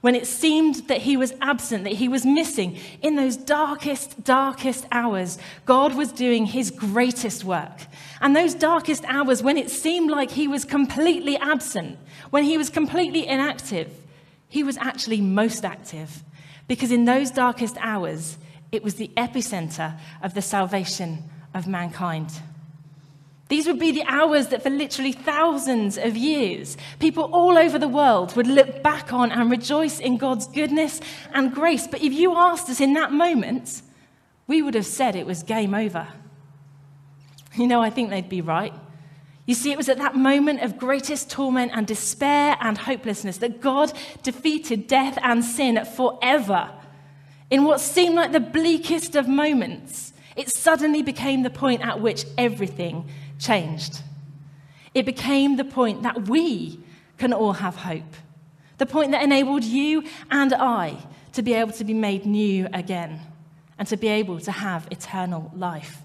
when 0.00 0.14
it 0.14 0.28
seemed 0.28 0.76
that 0.86 1.00
he 1.00 1.16
was 1.16 1.34
absent, 1.40 1.82
that 1.82 1.94
he 1.94 2.08
was 2.08 2.24
missing, 2.24 2.78
in 3.02 3.16
those 3.16 3.36
darkest, 3.36 4.22
darkest 4.22 4.86
hours, 4.92 5.38
God 5.66 5.96
was 5.96 6.12
doing 6.12 6.46
his 6.46 6.70
greatest 6.70 7.42
work. 7.42 7.86
And 8.20 8.36
those 8.36 8.54
darkest 8.54 9.04
hours 9.06 9.42
when 9.42 9.56
it 9.56 9.70
seemed 9.70 10.08
like 10.08 10.30
he 10.30 10.46
was 10.46 10.64
completely 10.64 11.36
absent, 11.38 11.98
when 12.30 12.44
he 12.44 12.56
was 12.56 12.70
completely 12.70 13.26
inactive, 13.26 13.90
he 14.48 14.62
was 14.62 14.76
actually 14.76 15.20
most 15.20 15.64
active. 15.64 16.22
Because 16.66 16.92
in 16.92 17.04
those 17.04 17.30
darkest 17.30 17.76
hours, 17.80 18.38
it 18.72 18.82
was 18.82 18.94
the 18.94 19.10
epicenter 19.16 19.98
of 20.22 20.34
the 20.34 20.42
salvation 20.42 21.22
of 21.52 21.66
mankind. 21.66 22.30
These 23.48 23.66
would 23.66 23.78
be 23.78 23.92
the 23.92 24.04
hours 24.06 24.48
that 24.48 24.62
for 24.62 24.70
literally 24.70 25.12
thousands 25.12 25.98
of 25.98 26.16
years, 26.16 26.76
people 26.98 27.24
all 27.24 27.58
over 27.58 27.78
the 27.78 27.88
world 27.88 28.34
would 28.36 28.46
look 28.46 28.82
back 28.82 29.12
on 29.12 29.30
and 29.30 29.50
rejoice 29.50 30.00
in 30.00 30.16
God's 30.16 30.46
goodness 30.46 31.00
and 31.32 31.54
grace. 31.54 31.86
But 31.86 32.02
if 32.02 32.12
you 32.12 32.36
asked 32.36 32.70
us 32.70 32.80
in 32.80 32.94
that 32.94 33.12
moment, 33.12 33.82
we 34.46 34.62
would 34.62 34.74
have 34.74 34.86
said 34.86 35.14
it 35.14 35.26
was 35.26 35.42
game 35.42 35.74
over. 35.74 36.08
You 37.54 37.66
know, 37.66 37.82
I 37.82 37.90
think 37.90 38.10
they'd 38.10 38.28
be 38.28 38.40
right. 38.40 38.72
You 39.46 39.54
see, 39.54 39.72
it 39.72 39.76
was 39.76 39.88
at 39.88 39.98
that 39.98 40.16
moment 40.16 40.62
of 40.62 40.78
greatest 40.78 41.30
torment 41.30 41.72
and 41.74 41.86
despair 41.86 42.56
and 42.60 42.78
hopelessness 42.78 43.38
that 43.38 43.60
God 43.60 43.92
defeated 44.22 44.86
death 44.86 45.18
and 45.22 45.44
sin 45.44 45.84
forever. 45.84 46.70
In 47.50 47.64
what 47.64 47.80
seemed 47.80 48.14
like 48.14 48.32
the 48.32 48.40
bleakest 48.40 49.16
of 49.16 49.28
moments, 49.28 50.14
it 50.34 50.48
suddenly 50.48 51.02
became 51.02 51.42
the 51.42 51.50
point 51.50 51.82
at 51.82 52.00
which 52.00 52.24
everything 52.38 53.08
changed. 53.38 54.00
It 54.94 55.04
became 55.04 55.56
the 55.56 55.64
point 55.64 56.02
that 56.02 56.28
we 56.28 56.80
can 57.18 57.32
all 57.32 57.52
have 57.52 57.76
hope, 57.76 58.14
the 58.78 58.86
point 58.86 59.12
that 59.12 59.22
enabled 59.22 59.62
you 59.62 60.04
and 60.30 60.54
I 60.54 60.96
to 61.32 61.42
be 61.42 61.52
able 61.52 61.72
to 61.72 61.84
be 61.84 61.94
made 61.94 62.24
new 62.24 62.66
again 62.72 63.20
and 63.78 63.86
to 63.88 63.96
be 63.96 64.08
able 64.08 64.40
to 64.40 64.52
have 64.52 64.88
eternal 64.90 65.52
life. 65.54 66.03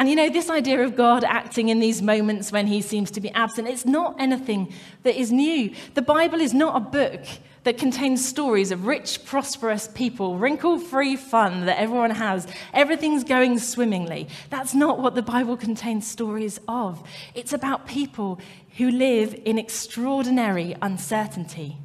And 0.00 0.08
you 0.08 0.16
know, 0.16 0.30
this 0.30 0.48
idea 0.48 0.82
of 0.82 0.96
God 0.96 1.24
acting 1.24 1.68
in 1.68 1.78
these 1.78 2.00
moments 2.00 2.50
when 2.50 2.66
he 2.66 2.80
seems 2.80 3.10
to 3.10 3.20
be 3.20 3.28
absent, 3.32 3.68
it's 3.68 3.84
not 3.84 4.16
anything 4.18 4.72
that 5.02 5.14
is 5.14 5.30
new. 5.30 5.74
The 5.92 6.00
Bible 6.00 6.40
is 6.40 6.54
not 6.54 6.74
a 6.74 6.80
book 6.80 7.20
that 7.64 7.76
contains 7.76 8.26
stories 8.26 8.70
of 8.70 8.86
rich, 8.86 9.26
prosperous 9.26 9.88
people, 9.88 10.38
wrinkle 10.38 10.78
free 10.78 11.16
fun 11.16 11.66
that 11.66 11.78
everyone 11.78 12.12
has. 12.12 12.46
Everything's 12.72 13.24
going 13.24 13.58
swimmingly. 13.58 14.26
That's 14.48 14.74
not 14.74 15.00
what 15.00 15.16
the 15.16 15.22
Bible 15.22 15.58
contains 15.58 16.06
stories 16.06 16.58
of. 16.66 17.06
It's 17.34 17.52
about 17.52 17.86
people 17.86 18.40
who 18.78 18.90
live 18.90 19.38
in 19.44 19.58
extraordinary 19.58 20.74
uncertainty. 20.80 21.76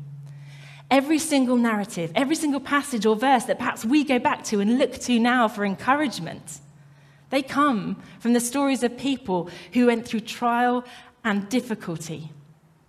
Every 0.90 1.20
single 1.20 1.58
narrative, 1.58 2.14
every 2.16 2.36
single 2.36 2.62
passage 2.62 3.06
or 3.06 3.18
verse 3.18 3.44
that 3.44 3.58
perhaps 3.58 3.84
we 3.84 4.06
go 4.06 4.20
back 4.20 4.46
to 4.46 4.62
and 4.62 4.78
look 4.80 4.94
to 5.00 5.20
now 5.20 5.50
for 5.50 5.66
encouragement, 5.66 6.62
they 7.36 7.42
come 7.42 8.02
from 8.20 8.32
the 8.32 8.40
stories 8.40 8.82
of 8.82 8.98
people 8.98 9.50
who 9.74 9.88
went 9.88 10.08
through 10.08 10.22
trial 10.22 10.86
and 11.26 11.50
difficulty 11.50 12.32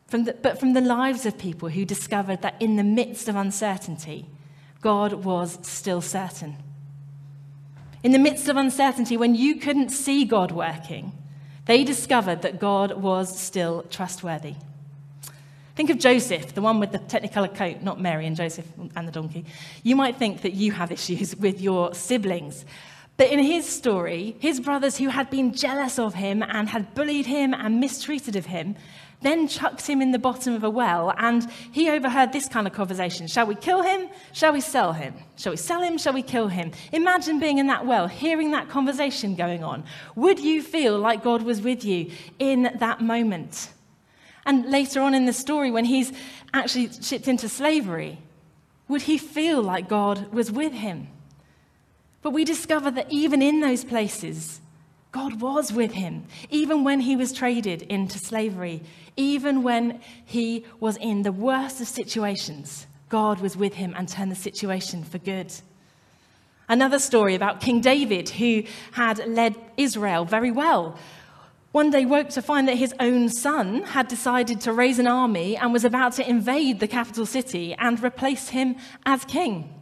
from 0.07 0.23
the, 0.23 0.35
but 0.35 0.61
from 0.61 0.73
the 0.73 0.81
lives 0.81 1.27
of 1.27 1.37
people 1.37 1.69
who 1.69 1.85
discovered 1.85 2.43
that 2.43 2.55
in 2.63 2.77
the 2.77 2.85
midst 2.85 3.29
of 3.29 3.35
uncertainty, 3.35 4.25
God 4.81 5.25
was 5.25 5.59
still 5.63 6.01
certain. 6.01 6.59
In 8.05 8.13
the 8.13 8.21
midst 8.21 8.49
of 8.49 8.57
uncertainty, 8.57 9.17
when 9.17 9.35
you 9.35 9.57
couldn't 9.57 9.89
see 9.89 10.25
God 10.25 10.53
working, 10.53 11.11
they 11.65 11.83
discovered 11.83 12.43
that 12.43 12.61
God 12.61 13.03
was 13.03 13.37
still 13.37 13.83
trustworthy. 13.91 14.55
Think 15.75 15.91
of 15.91 15.99
Joseph, 15.99 16.55
the 16.55 16.63
one 16.63 16.79
with 16.79 16.93
the 16.93 17.01
technicolor 17.01 17.53
coat, 17.53 17.83
not 17.83 18.01
Mary 18.01 18.27
and 18.29 18.37
Joseph 18.37 18.67
and 18.95 19.09
the 19.09 19.13
donkey. 19.13 19.45
You 19.83 19.97
might 19.97 20.19
think 20.19 20.43
that 20.43 20.53
you 20.53 20.71
have 20.71 20.93
issues 20.93 21.35
with 21.47 21.61
your 21.61 21.95
siblings. 21.95 22.65
But 23.17 23.31
in 23.31 23.39
his 23.39 23.67
story, 23.67 24.37
his 24.41 24.61
brothers 24.61 24.99
who 24.99 25.09
had 25.09 25.31
been 25.31 25.55
jealous 25.55 25.99
of 25.99 26.15
him 26.15 26.43
and 26.43 26.69
had 26.69 26.95
bullied 26.95 27.27
him 27.27 27.55
and 27.55 27.81
mistreated 27.81 28.37
of 28.37 28.47
him 28.47 28.77
then 29.23 29.49
chucked 29.49 29.87
him 29.87 30.03
in 30.03 30.13
the 30.13 30.19
bottom 30.19 30.55
of 30.55 30.63
a 30.63 30.71
well, 30.71 31.13
and 31.17 31.51
he 31.73 31.91
overheard 31.91 32.33
this 32.33 32.49
kind 32.49 32.67
of 32.67 32.73
conversation 32.73 33.27
Shall 33.27 33.47
we 33.47 33.55
kill 33.55 33.83
him? 33.83 34.09
Shall 34.33 34.53
we 34.53 34.61
sell 34.61 34.93
him? 34.93 35.15
Shall 35.37 35.53
we 35.53 35.57
sell 35.57 35.83
him? 35.83 35.99
Shall 35.99 36.13
we 36.13 36.23
kill 36.23 36.49
him? 36.49 36.73
Imagine 36.93 37.41
being 37.41 37.59
in 37.59 37.67
that 37.69 37.87
well, 37.87 38.09
hearing 38.09 38.51
that 38.53 38.69
conversation 38.69 39.35
going 39.35 39.65
on. 39.65 39.85
Would 40.15 40.39
you 40.39 40.63
feel 40.63 40.99
like 40.99 41.25
God 41.25 41.43
was 41.43 41.61
with 41.61 41.85
you 41.85 42.11
in 42.39 42.71
that 42.79 43.01
moment? 43.01 43.71
And 44.45 44.71
later 44.71 45.01
on 45.01 45.15
in 45.15 45.27
the 45.27 45.33
story, 45.33 45.71
when 45.71 45.87
he's 45.87 46.13
actually 46.55 46.91
shipped 47.01 47.27
into 47.27 47.49
slavery, 47.49 48.19
would 48.87 49.03
he 49.03 49.19
feel 49.19 49.61
like 49.61 49.89
God 49.89 50.33
was 50.33 50.53
with 50.53 50.73
him? 50.73 51.09
But 52.27 52.33
we 52.33 52.45
discover 52.45 52.91
that 52.91 53.07
even 53.09 53.41
in 53.41 53.61
those 53.61 53.85
places, 53.85 54.61
God 55.13 55.41
was 55.41 55.73
with 55.73 55.93
him, 55.93 56.25
even 56.51 56.83
when 56.83 56.99
he 56.99 57.15
was 57.15 57.33
traded 57.33 57.83
into 57.83 58.19
slavery, 58.19 58.83
even 59.17 59.63
when 59.63 60.01
he 60.25 60.65
was 60.81 60.97
in 60.97 61.23
the 61.23 61.31
worst 61.31 61.81
of 61.81 61.87
situations. 61.87 62.89
God 63.09 63.41
was 63.41 63.57
with 63.57 63.75
him 63.75 63.95
and 63.97 64.09
turned 64.09 64.33
the 64.33 64.35
situation 64.35 65.05
for 65.05 65.19
good. 65.19 65.55
Another 66.69 66.99
story 66.99 67.37
about 67.37 67.61
King 67.61 67.81
David, 67.81 68.31
who 68.31 68.65
had 68.91 69.25
led 69.29 69.55
Israel 69.77 70.25
very 70.25 70.51
well. 70.51 70.99
One 71.71 71.91
day 71.91 72.07
woke 72.07 72.31
to 72.31 72.43
find 72.43 72.67
that 72.67 72.77
his 72.77 72.93
own 72.99 73.29
son 73.29 73.85
had 73.85 74.09
decided 74.09 74.61
to 74.63 74.73
raise 74.73 74.99
an 74.99 75.07
army 75.07 75.57
and 75.57 75.73
was 75.73 75.85
about 75.85 76.15
to 76.15 76.29
invade 76.29 76.81
the 76.81 76.89
capital 76.89 77.25
city 77.25 77.77
and 77.79 78.03
replace 78.03 78.49
him 78.49 78.75
as 79.05 79.25
king. 79.27 79.73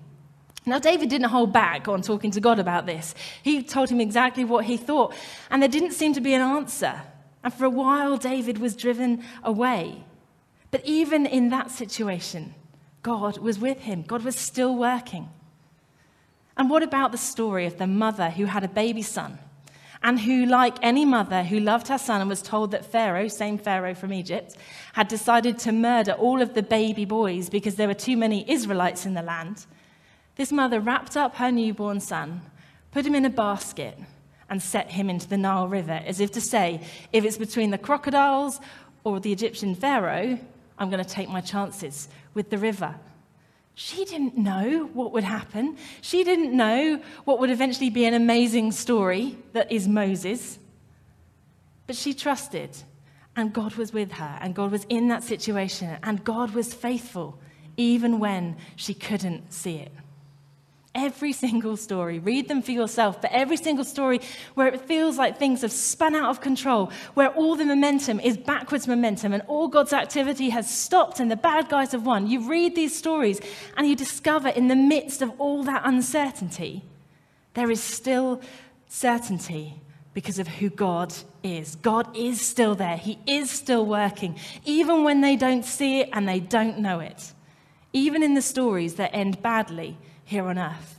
Now, 0.67 0.79
David 0.79 1.11
didn't 1.11 1.29
hold 1.29 1.53
back 1.53 1.89
on 1.89 2.01
talking 2.01 2.31
to 2.31 2.41
God 2.41 2.59
about 2.59 2.87
this. 2.87 3.15
He 3.43 3.63
told 3.63 3.91
him 3.91 4.01
exactly 4.01 4.45
what 4.45 4.65
he 4.65 4.77
thought, 4.77 5.15
and 5.51 5.61
there 5.61 5.69
didn't 5.69 5.93
seem 5.93 6.15
to 6.15 6.21
be 6.21 6.33
an 6.33 6.41
answer. 6.41 7.03
And 7.43 7.53
for 7.53 7.67
a 7.67 7.71
while, 7.71 8.17
David 8.17 8.59
was 8.59 8.75
driven 8.75 9.23
away. 9.43 10.05
But 10.71 10.83
even 10.85 11.27
in 11.27 11.51
that 11.51 11.71
situation, 11.71 12.55
God 13.03 13.39
was 13.39 13.59
with 13.59 13.81
him, 13.81 14.03
God 14.03 14.25
was 14.25 14.37
still 14.37 14.75
working. 14.75 15.29
And 16.57 16.71
what 16.71 16.83
about 16.83 17.13
the 17.13 17.19
story 17.19 17.67
of 17.67 17.79
the 17.79 17.87
mother 17.87 18.31
who 18.31 18.47
had 18.47 18.65
a 18.65 18.69
baby 18.69 19.03
son? 19.03 19.39
and 20.05 20.21
who, 20.21 20.45
like 20.45 20.77
any 20.83 21.07
mother 21.07 21.43
who 21.43 21.59
loved 21.59 21.89
her 21.89 21.97
son 21.97 22.21
and 22.21 22.29
was 22.29 22.43
told 22.43 22.71
that 22.71 22.85
Pharaoh, 22.85 23.27
same 23.27 23.57
Pharaoh 23.57 23.95
from 23.95 24.13
Egypt, 24.13 24.55
had 24.93 25.09
decided 25.09 25.59
to 25.61 25.73
murder 25.73 26.13
all 26.13 26.43
of 26.43 26.53
the 26.53 26.63
baby 26.63 27.07
boys 27.07 27.49
because 27.49 27.77
there 27.77 27.89
were 27.89 27.95
too 27.95 28.17
many 28.17 28.49
Israelites 28.49 29.07
in 29.07 29.15
the 29.15 29.23
land, 29.23 29.65
this 30.37 30.53
mother 30.53 30.81
wrapped 30.81 31.17
up 31.17 31.37
her 31.37 31.51
newborn 31.51 32.01
son, 32.01 32.43
put 32.91 33.07
him 33.07 33.15
in 33.15 33.25
a 33.25 33.31
basket, 33.31 33.99
and 34.51 34.63
set 34.63 34.91
him 34.91 35.09
into 35.09 35.29
the 35.29 35.39
Nile 35.39 35.69
River, 35.69 36.03
as 36.05 36.21
if 36.21 36.33
to 36.33 36.41
say, 36.41 36.81
if 37.13 37.25
it's 37.25 37.39
between 37.39 37.71
the 37.71 37.79
crocodiles 37.79 38.61
or 39.03 39.21
the 39.21 39.33
Egyptian 39.33 39.75
Pharaoh, 39.75 40.39
I'm 40.79 40.91
going 40.91 41.03
to 41.03 41.09
take 41.09 41.29
my 41.29 41.41
chances 41.41 42.09
with 42.35 42.51
the 42.51 42.59
river. 42.59 42.95
She 43.75 44.05
didn't 44.05 44.37
know 44.37 44.91
what 44.93 45.13
would 45.13 45.25
happen. 45.25 45.77
She 46.01 46.23
didn't 46.25 46.57
know 46.57 47.01
what 47.25 47.41
would 47.41 47.51
eventually 47.51 47.91
be 47.91 48.05
an 48.05 48.15
amazing 48.15 48.73
story 48.73 49.37
that 49.53 49.71
is 49.73 49.89
Moses. 49.89 50.59
But 51.87 51.97
she 51.97 52.15
trusted, 52.15 52.71
and 53.35 53.53
God 53.53 53.75
was 53.75 53.93
with 53.93 54.13
her, 54.13 54.39
and 54.41 54.55
God 54.55 54.71
was 54.71 54.85
in 54.89 55.09
that 55.09 55.23
situation, 55.23 55.97
and 56.03 56.23
God 56.23 56.53
was 56.53 56.73
faithful, 56.73 57.39
even 57.77 58.21
when 58.21 58.57
she 58.77 58.95
couldn't 58.95 59.53
see 59.53 59.77
it. 59.77 59.93
Every 60.95 61.33
single 61.33 61.77
story. 61.77 62.21
Read 62.21 62.47
them 62.47 62.63
for 62.63 62.71
yourself. 62.71 63.21
But 63.21 63.33
every 63.33 63.57
single 63.57 63.85
story 63.85 64.21
where 64.55 64.69
it 64.69 64.81
feels 64.83 65.19
like 65.19 65.39
things 65.39 65.63
have 65.63 65.73
spun 65.73 66.15
out 66.15 66.31
of 66.31 66.41
control, 66.41 66.93
where 67.15 67.31
all 67.31 67.57
the 67.57 67.65
momentum 67.65 68.21
is 68.21 68.37
backwards 68.37 68.87
momentum 68.87 69.33
and 69.33 69.43
all 69.49 69.67
God's 69.67 69.93
activity 69.93 70.51
has 70.51 70.73
stopped 70.73 71.19
and 71.19 71.31
the 71.31 71.37
bad 71.37 71.69
guys 71.69 71.91
have 71.93 72.07
won. 72.07 72.29
You 72.29 72.49
read 72.49 72.77
these 72.77 72.97
stories 72.97 73.41
and 73.77 73.89
you 73.89 73.97
discover 73.97 74.49
in 74.49 74.69
the 74.69 74.77
midst 74.77 75.21
of 75.21 75.33
all 75.39 75.65
that 75.65 75.83
uncertainty, 75.85 76.85
there 77.55 77.71
is 77.73 77.83
still 77.83 78.41
certainty 78.87 79.75
because 80.13 80.39
of 80.39 80.47
who 80.47 80.71
God 80.71 81.13
is. 81.43 81.75
God 81.77 82.17
is 82.17 82.41
still 82.41 82.77
there, 82.77 82.97
He 82.97 83.19
is 83.27 83.51
still 83.51 83.85
working, 83.85 84.39
even 84.65 85.03
when 85.03 85.23
they 85.23 85.35
don't 85.35 85.65
see 85.65 86.01
it 86.01 86.09
and 86.13 86.29
they 86.29 86.39
don't 86.39 86.79
know 86.79 87.01
it, 87.01 87.33
even 87.93 88.23
in 88.23 88.35
the 88.35 88.43
stories 88.43 88.95
that 88.95 89.11
end 89.13 89.43
badly 89.43 89.99
here 90.25 90.47
on 90.47 90.59
earth. 90.59 90.99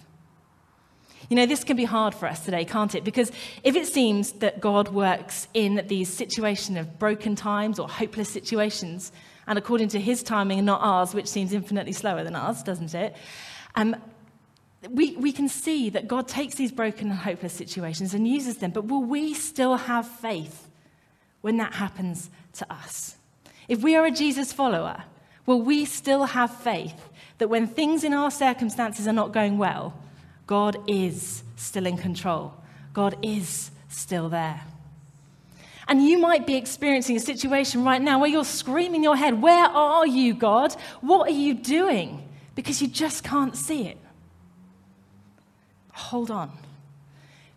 You 1.29 1.35
know, 1.35 1.45
this 1.45 1.63
can 1.63 1.75
be 1.75 1.85
hard 1.85 2.13
for 2.13 2.27
us 2.27 2.45
today, 2.45 2.65
can't 2.65 2.93
it? 2.93 3.03
Because 3.03 3.31
if 3.63 3.75
it 3.75 3.87
seems 3.87 4.33
that 4.33 4.61
God 4.61 4.89
works 4.89 5.47
in 5.53 5.83
these 5.87 6.13
situations 6.13 6.77
of 6.77 6.99
broken 6.99 7.35
times 7.35 7.79
or 7.79 7.89
hopeless 7.89 8.29
situations, 8.29 9.11
and 9.47 9.57
according 9.57 9.89
to 9.89 9.99
his 9.99 10.21
timing 10.21 10.59
and 10.59 10.65
not 10.65 10.81
ours, 10.81 11.13
which 11.13 11.27
seems 11.27 11.53
infinitely 11.53 11.93
slower 11.93 12.23
than 12.23 12.35
ours, 12.35 12.61
doesn't 12.61 12.93
it? 12.93 13.15
Um, 13.75 13.95
we, 14.89 15.15
we 15.15 15.31
can 15.31 15.49
see 15.49 15.89
that 15.89 16.07
God 16.07 16.27
takes 16.27 16.55
these 16.55 16.71
broken 16.71 17.09
and 17.09 17.19
hopeless 17.19 17.53
situations 17.53 18.13
and 18.13 18.27
uses 18.27 18.57
them, 18.57 18.71
but 18.71 18.85
will 18.85 19.03
we 19.03 19.33
still 19.33 19.77
have 19.77 20.07
faith 20.07 20.69
when 21.41 21.57
that 21.57 21.73
happens 21.73 22.29
to 22.53 22.71
us? 22.71 23.15
If 23.67 23.81
we 23.81 23.95
are 23.95 24.05
a 24.05 24.11
Jesus 24.11 24.53
follower, 24.53 25.03
will 25.45 25.61
we 25.61 25.85
still 25.85 26.25
have 26.25 26.55
faith 26.55 27.09
that 27.37 27.49
when 27.49 27.67
things 27.67 28.03
in 28.03 28.13
our 28.13 28.31
circumstances 28.31 29.07
are 29.07 29.13
not 29.13 29.31
going 29.31 29.57
well, 29.57 29.93
God 30.47 30.77
is 30.87 31.43
still 31.55 31.85
in 31.85 31.97
control. 31.97 32.53
God 32.93 33.17
is 33.21 33.71
still 33.89 34.29
there. 34.29 34.61
And 35.87 36.03
you 36.03 36.17
might 36.17 36.47
be 36.47 36.55
experiencing 36.55 37.15
a 37.15 37.19
situation 37.19 37.83
right 37.83 38.01
now 38.01 38.19
where 38.19 38.29
you're 38.29 38.43
screaming 38.45 38.95
in 38.95 39.03
your 39.03 39.15
head, 39.15 39.41
Where 39.41 39.65
are 39.65 40.07
you, 40.07 40.33
God? 40.33 40.73
What 41.01 41.29
are 41.29 41.33
you 41.33 41.53
doing? 41.53 42.27
Because 42.55 42.81
you 42.81 42.87
just 42.87 43.23
can't 43.23 43.55
see 43.55 43.87
it. 43.87 43.97
Hold 45.93 46.31
on. 46.31 46.51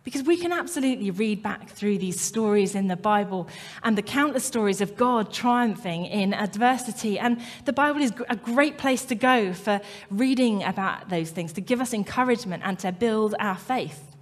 Because 0.09 0.23
we 0.23 0.37
can 0.37 0.51
absolutely 0.51 1.11
read 1.11 1.43
back 1.43 1.69
through 1.69 1.99
these 1.99 2.19
stories 2.19 2.73
in 2.73 2.87
the 2.87 2.95
Bible 2.95 3.47
and 3.83 3.95
the 3.95 4.01
countless 4.01 4.43
stories 4.43 4.81
of 4.81 4.97
God 4.97 5.31
triumphing 5.31 6.07
in 6.07 6.33
adversity. 6.33 7.19
And 7.19 7.39
the 7.65 7.73
Bible 7.73 8.01
is 8.01 8.11
a 8.27 8.35
great 8.35 8.79
place 8.79 9.05
to 9.05 9.13
go 9.13 9.53
for 9.53 9.79
reading 10.09 10.63
about 10.63 11.09
those 11.09 11.29
things, 11.29 11.53
to 11.53 11.61
give 11.61 11.79
us 11.79 11.93
encouragement 11.93 12.63
and 12.65 12.79
to 12.79 12.91
build 12.91 13.35
our 13.39 13.55
faith. 13.55 14.15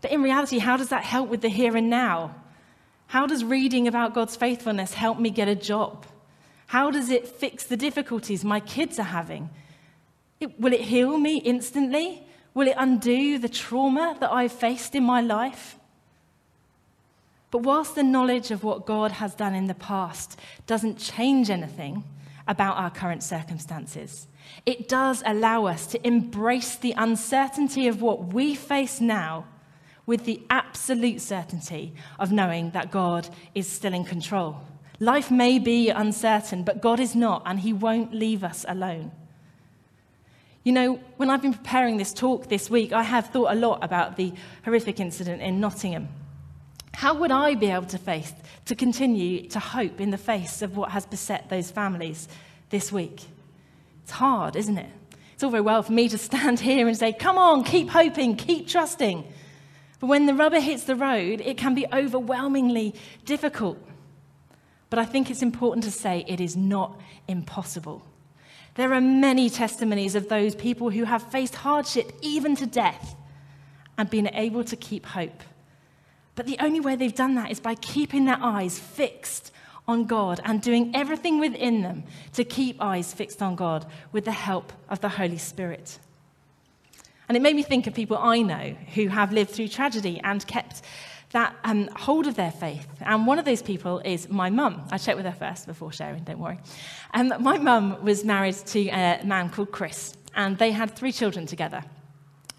But 0.00 0.10
in 0.10 0.20
reality, 0.20 0.58
how 0.58 0.76
does 0.76 0.88
that 0.88 1.04
help 1.04 1.28
with 1.28 1.42
the 1.42 1.48
here 1.48 1.76
and 1.76 1.88
now? 1.88 2.34
How 3.06 3.28
does 3.28 3.44
reading 3.44 3.86
about 3.86 4.14
God's 4.14 4.34
faithfulness 4.34 4.94
help 4.94 5.20
me 5.20 5.30
get 5.30 5.46
a 5.46 5.54
job? 5.54 6.06
How 6.66 6.90
does 6.90 7.08
it 7.08 7.28
fix 7.28 7.62
the 7.62 7.76
difficulties 7.76 8.44
my 8.44 8.58
kids 8.58 8.98
are 8.98 9.04
having? 9.04 9.50
It, 10.40 10.58
will 10.58 10.72
it 10.72 10.80
heal 10.80 11.18
me 11.18 11.36
instantly? 11.36 12.24
Will 12.54 12.68
it 12.68 12.74
undo 12.76 13.38
the 13.38 13.48
trauma 13.48 14.16
that 14.20 14.32
I've 14.32 14.52
faced 14.52 14.94
in 14.94 15.04
my 15.04 15.20
life? 15.20 15.78
But 17.50 17.62
whilst 17.62 17.94
the 17.94 18.02
knowledge 18.02 18.50
of 18.50 18.62
what 18.62 18.86
God 18.86 19.12
has 19.12 19.34
done 19.34 19.54
in 19.54 19.66
the 19.66 19.74
past 19.74 20.38
doesn't 20.66 20.98
change 20.98 21.50
anything 21.50 22.04
about 22.46 22.76
our 22.76 22.90
current 22.90 23.22
circumstances, 23.22 24.26
it 24.66 24.88
does 24.88 25.22
allow 25.24 25.66
us 25.66 25.86
to 25.88 26.06
embrace 26.06 26.76
the 26.76 26.94
uncertainty 26.96 27.88
of 27.88 28.02
what 28.02 28.32
we 28.32 28.54
face 28.54 29.00
now 29.00 29.46
with 30.06 30.24
the 30.24 30.42
absolute 30.48 31.20
certainty 31.20 31.92
of 32.18 32.32
knowing 32.32 32.70
that 32.70 32.90
God 32.90 33.28
is 33.54 33.70
still 33.70 33.92
in 33.92 34.04
control. 34.04 34.58
Life 35.00 35.30
may 35.30 35.58
be 35.58 35.90
uncertain, 35.90 36.64
but 36.64 36.80
God 36.80 36.98
is 36.98 37.14
not, 37.14 37.42
and 37.44 37.60
He 37.60 37.72
won't 37.72 38.12
leave 38.12 38.42
us 38.42 38.64
alone. 38.66 39.12
You 40.68 40.74
know, 40.74 41.00
when 41.16 41.30
I've 41.30 41.40
been 41.40 41.54
preparing 41.54 41.96
this 41.96 42.12
talk 42.12 42.50
this 42.50 42.68
week, 42.68 42.92
I 42.92 43.02
have 43.02 43.30
thought 43.30 43.50
a 43.50 43.54
lot 43.54 43.82
about 43.82 44.18
the 44.18 44.34
horrific 44.66 45.00
incident 45.00 45.40
in 45.40 45.60
Nottingham. 45.60 46.08
How 46.92 47.14
would 47.14 47.30
I 47.30 47.54
be 47.54 47.70
able 47.70 47.86
to 47.86 47.96
face, 47.96 48.34
to 48.66 48.74
continue 48.74 49.48
to 49.48 49.58
hope 49.60 49.98
in 49.98 50.10
the 50.10 50.18
face 50.18 50.60
of 50.60 50.76
what 50.76 50.90
has 50.90 51.06
beset 51.06 51.48
those 51.48 51.70
families 51.70 52.28
this 52.68 52.92
week? 52.92 53.28
It's 54.02 54.10
hard, 54.10 54.56
isn't 54.56 54.76
it? 54.76 54.90
It's 55.32 55.42
all 55.42 55.48
very 55.48 55.62
well 55.62 55.82
for 55.82 55.92
me 55.92 56.06
to 56.10 56.18
stand 56.18 56.60
here 56.70 56.86
and 56.86 56.94
say, 56.94 57.14
come 57.14 57.38
on, 57.38 57.64
keep 57.64 57.88
hoping, 57.88 58.36
keep 58.36 58.68
trusting. 58.68 59.24
But 60.00 60.08
when 60.08 60.26
the 60.26 60.34
rubber 60.34 60.60
hits 60.60 60.84
the 60.84 60.96
road, 60.96 61.40
it 61.40 61.56
can 61.56 61.74
be 61.74 61.86
overwhelmingly 61.90 62.94
difficult. 63.24 63.78
But 64.90 64.98
I 64.98 65.06
think 65.06 65.30
it's 65.30 65.40
important 65.40 65.84
to 65.84 65.90
say 65.90 66.26
it 66.28 66.42
is 66.42 66.58
not 66.58 67.00
impossible. 67.26 68.02
There 68.78 68.94
are 68.94 69.00
many 69.00 69.50
testimonies 69.50 70.14
of 70.14 70.28
those 70.28 70.54
people 70.54 70.90
who 70.90 71.02
have 71.02 71.20
faced 71.32 71.56
hardship, 71.56 72.12
even 72.22 72.54
to 72.54 72.64
death, 72.64 73.16
and 73.98 74.08
been 74.08 74.30
able 74.32 74.62
to 74.62 74.76
keep 74.76 75.04
hope. 75.04 75.42
But 76.36 76.46
the 76.46 76.58
only 76.60 76.78
way 76.78 76.94
they've 76.94 77.12
done 77.12 77.34
that 77.34 77.50
is 77.50 77.58
by 77.58 77.74
keeping 77.74 78.24
their 78.24 78.38
eyes 78.40 78.78
fixed 78.78 79.50
on 79.88 80.04
God 80.04 80.40
and 80.44 80.62
doing 80.62 80.94
everything 80.94 81.40
within 81.40 81.82
them 81.82 82.04
to 82.34 82.44
keep 82.44 82.80
eyes 82.80 83.12
fixed 83.12 83.42
on 83.42 83.56
God 83.56 83.84
with 84.12 84.24
the 84.24 84.30
help 84.30 84.72
of 84.88 85.00
the 85.00 85.08
Holy 85.08 85.38
Spirit. 85.38 85.98
And 87.28 87.36
it 87.36 87.40
made 87.40 87.56
me 87.56 87.64
think 87.64 87.88
of 87.88 87.94
people 87.94 88.16
I 88.16 88.42
know 88.42 88.76
who 88.94 89.08
have 89.08 89.32
lived 89.32 89.50
through 89.50 89.68
tragedy 89.68 90.20
and 90.22 90.46
kept 90.46 90.82
that 91.32 91.54
um, 91.64 91.88
hold 91.96 92.26
of 92.26 92.36
their 92.36 92.50
faith. 92.50 92.86
And 93.00 93.26
one 93.26 93.38
of 93.38 93.44
those 93.44 93.62
people 93.62 94.00
is 94.00 94.28
my 94.28 94.50
mum. 94.50 94.86
I 94.90 94.98
checked 94.98 95.16
with 95.16 95.26
her 95.26 95.32
first 95.32 95.66
before 95.66 95.92
sharing, 95.92 96.24
don't 96.24 96.38
worry. 96.38 96.58
Um, 97.12 97.32
my 97.40 97.58
mum 97.58 98.02
was 98.02 98.24
married 98.24 98.54
to 98.54 98.88
a 98.88 99.20
man 99.24 99.50
called 99.50 99.70
Chris, 99.70 100.14
and 100.34 100.56
they 100.58 100.70
had 100.70 100.96
three 100.96 101.12
children 101.12 101.46
together. 101.46 101.82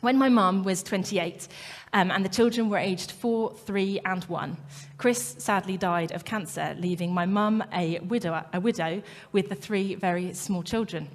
When 0.02 0.18
my 0.18 0.30
mum 0.30 0.64
was 0.64 0.82
28 0.84 1.48
um, 1.92 2.10
and 2.12 2.24
the 2.24 2.30
children 2.30 2.70
were 2.70 2.78
aged 2.78 3.12
four, 3.12 3.54
three, 3.54 4.00
and 4.06 4.24
one, 4.26 4.56
Chris 4.98 5.36
sadly 5.40 5.76
died 5.76 6.14
of 6.14 6.24
cancer, 6.24 6.76
leaving 6.80 7.14
my 7.14 7.26
mum 7.26 7.64
a 7.74 8.00
widow, 8.00 8.46
a 8.54 8.62
widow 8.62 9.02
with 9.34 9.50
the 9.50 9.56
three 9.56 9.96
very 9.96 10.34
small 10.34 10.64
children. 10.64 11.10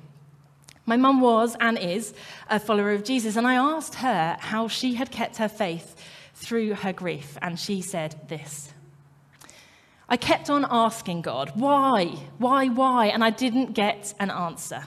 My 0.85 0.99
mum 0.99 1.23
was 1.23 1.57
and 1.61 1.79
is 1.79 2.12
a 2.51 2.61
follower 2.61 2.93
of 2.93 3.05
Jesus, 3.05 3.37
and 3.37 3.47
I 3.47 3.55
asked 3.55 3.95
her 3.97 4.37
how 4.38 4.69
she 4.69 4.95
had 4.95 5.11
kept 5.11 5.38
her 5.38 5.49
faith 5.49 5.97
through 6.45 6.75
her 6.75 6.93
grief, 6.93 7.39
and 7.41 7.59
she 7.59 7.81
said 7.81 8.29
this. 8.29 8.73
I 10.09 10.19
kept 10.19 10.51
on 10.51 10.67
asking 10.69 11.23
God, 11.23 11.53
why, 11.55 12.05
why, 12.37 12.69
why, 12.69 13.07
and 13.07 13.25
I 13.25 13.31
didn't 13.31 13.73
get 13.73 14.13
an 14.21 14.31
answer. 14.31 14.85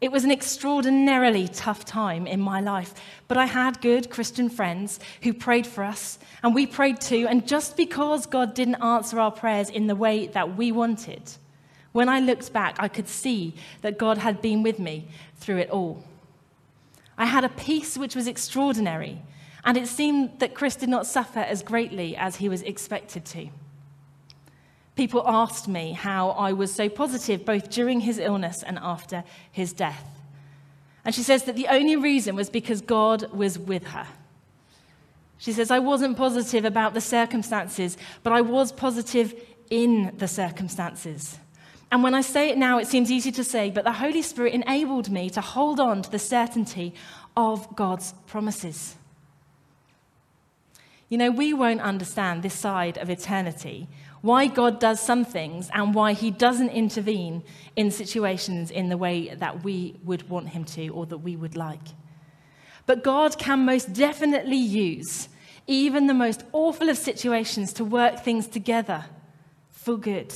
It 0.00 0.12
was 0.12 0.22
an 0.22 0.30
extraordinarily 0.30 1.48
tough 1.48 1.84
time 1.84 2.26
in 2.26 2.40
my 2.40 2.60
life, 2.60 2.94
but 3.26 3.36
I 3.36 3.46
had 3.46 3.80
good 3.80 4.10
Christian 4.10 4.48
friends 4.48 5.00
who 5.22 5.32
prayed 5.32 5.66
for 5.66 5.82
us, 5.82 6.18
and 6.42 6.54
we 6.54 6.66
prayed 6.66 7.00
too. 7.00 7.26
And 7.28 7.48
just 7.48 7.76
because 7.76 8.26
God 8.26 8.54
didn't 8.54 8.76
answer 8.76 9.18
our 9.18 9.32
prayers 9.32 9.70
in 9.70 9.88
the 9.88 9.96
way 9.96 10.28
that 10.28 10.56
we 10.56 10.70
wanted, 10.70 11.22
when 11.92 12.08
I 12.08 12.20
looked 12.20 12.52
back, 12.52 12.76
I 12.78 12.88
could 12.88 13.08
see 13.08 13.54
that 13.82 13.98
God 13.98 14.18
had 14.18 14.40
been 14.40 14.62
with 14.62 14.78
me 14.78 15.08
through 15.36 15.58
it 15.58 15.70
all. 15.70 16.04
I 17.16 17.26
had 17.26 17.44
a 17.44 17.48
peace 17.48 17.96
which 17.96 18.14
was 18.14 18.26
extraordinary 18.26 19.22
and 19.64 19.76
it 19.76 19.88
seemed 19.88 20.38
that 20.40 20.54
Chris 20.54 20.76
did 20.76 20.88
not 20.88 21.06
suffer 21.06 21.40
as 21.40 21.62
greatly 21.62 22.16
as 22.16 22.36
he 22.36 22.48
was 22.48 22.62
expected 22.62 23.24
to. 23.26 23.48
People 24.94 25.24
asked 25.26 25.66
me 25.66 25.92
how 25.92 26.30
I 26.30 26.52
was 26.52 26.72
so 26.72 26.88
positive 26.88 27.44
both 27.44 27.70
during 27.70 28.00
his 28.00 28.18
illness 28.18 28.62
and 28.62 28.78
after 28.78 29.24
his 29.50 29.72
death. 29.72 30.06
And 31.04 31.14
she 31.14 31.22
says 31.22 31.44
that 31.44 31.56
the 31.56 31.68
only 31.68 31.96
reason 31.96 32.36
was 32.36 32.48
because 32.48 32.80
God 32.80 33.30
was 33.32 33.58
with 33.58 33.86
her. 33.88 34.06
She 35.38 35.52
says, 35.52 35.70
I 35.70 35.80
wasn't 35.80 36.16
positive 36.16 36.64
about 36.64 36.94
the 36.94 37.00
circumstances, 37.00 37.96
but 38.22 38.32
I 38.32 38.40
was 38.40 38.70
positive 38.70 39.34
in 39.68 40.14
the 40.16 40.28
circumstances. 40.28 41.38
And 41.90 42.02
when 42.02 42.14
I 42.14 42.22
say 42.22 42.50
it 42.50 42.58
now, 42.58 42.78
it 42.78 42.86
seems 42.86 43.10
easy 43.10 43.32
to 43.32 43.44
say, 43.44 43.70
but 43.70 43.84
the 43.84 43.92
Holy 43.92 44.22
Spirit 44.22 44.54
enabled 44.54 45.10
me 45.10 45.28
to 45.30 45.40
hold 45.40 45.80
on 45.80 46.02
to 46.02 46.10
the 46.10 46.18
certainty 46.18 46.94
of 47.36 47.74
God's 47.76 48.14
promises. 48.26 48.96
You 51.14 51.18
know, 51.18 51.30
we 51.30 51.54
won't 51.54 51.80
understand 51.80 52.42
this 52.42 52.54
side 52.54 52.98
of 52.98 53.08
eternity, 53.08 53.86
why 54.20 54.48
God 54.48 54.80
does 54.80 54.98
some 54.98 55.24
things 55.24 55.70
and 55.72 55.94
why 55.94 56.12
he 56.12 56.32
doesn't 56.32 56.70
intervene 56.70 57.44
in 57.76 57.92
situations 57.92 58.72
in 58.72 58.88
the 58.88 58.96
way 58.96 59.32
that 59.32 59.62
we 59.62 59.94
would 60.02 60.28
want 60.28 60.48
him 60.48 60.64
to 60.64 60.88
or 60.88 61.06
that 61.06 61.18
we 61.18 61.36
would 61.36 61.54
like. 61.54 61.86
But 62.86 63.04
God 63.04 63.38
can 63.38 63.64
most 63.64 63.92
definitely 63.92 64.56
use 64.56 65.28
even 65.68 66.08
the 66.08 66.14
most 66.14 66.42
awful 66.52 66.88
of 66.88 66.98
situations 66.98 67.72
to 67.74 67.84
work 67.84 68.18
things 68.18 68.48
together 68.48 69.04
for 69.70 69.96
good. 69.96 70.34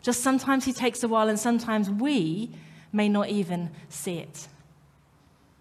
Just 0.00 0.22
sometimes 0.22 0.64
he 0.64 0.72
takes 0.72 1.02
a 1.02 1.08
while, 1.08 1.28
and 1.28 1.38
sometimes 1.38 1.90
we 1.90 2.54
may 2.90 3.10
not 3.10 3.28
even 3.28 3.68
see 3.90 4.16
it. 4.16 4.48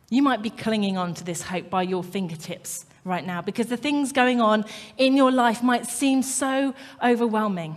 You 0.10 0.24
might 0.24 0.42
be 0.42 0.50
clinging 0.50 0.98
on 0.98 1.14
to 1.16 1.26
this 1.26 1.42
hope 1.42 1.70
by 1.70 1.82
your 1.82 2.06
fingertips 2.06 2.86
right 3.10 3.26
now 3.26 3.42
because 3.42 3.68
the 3.68 3.78
things 3.78 4.14
going 4.14 4.40
on 4.40 4.64
in 4.98 5.18
your 5.18 5.32
life 5.32 5.62
might 5.62 5.86
seem 5.86 6.22
so 6.22 6.74
overwhelming. 7.04 7.76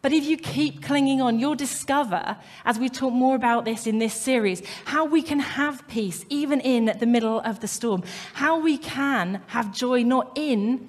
But 0.00 0.12
if 0.12 0.24
you 0.24 0.36
keep 0.36 0.82
clinging 0.82 1.20
on, 1.20 1.38
you'll 1.38 1.56
discover, 1.56 2.36
as 2.64 2.78
we 2.78 2.88
talk 2.88 3.12
more 3.12 3.34
about 3.34 3.64
this 3.64 3.86
in 3.86 3.98
this 3.98 4.14
series, 4.14 4.62
how 4.84 5.04
we 5.04 5.22
can 5.22 5.40
have 5.40 5.86
peace 5.88 6.24
even 6.28 6.60
in 6.60 6.96
the 6.98 7.06
middle 7.06 7.40
of 7.40 7.60
the 7.60 7.66
storm. 7.66 8.04
How 8.34 8.60
we 8.60 8.78
can 8.78 9.42
have 9.48 9.74
joy 9.74 10.02
not 10.04 10.32
in, 10.36 10.88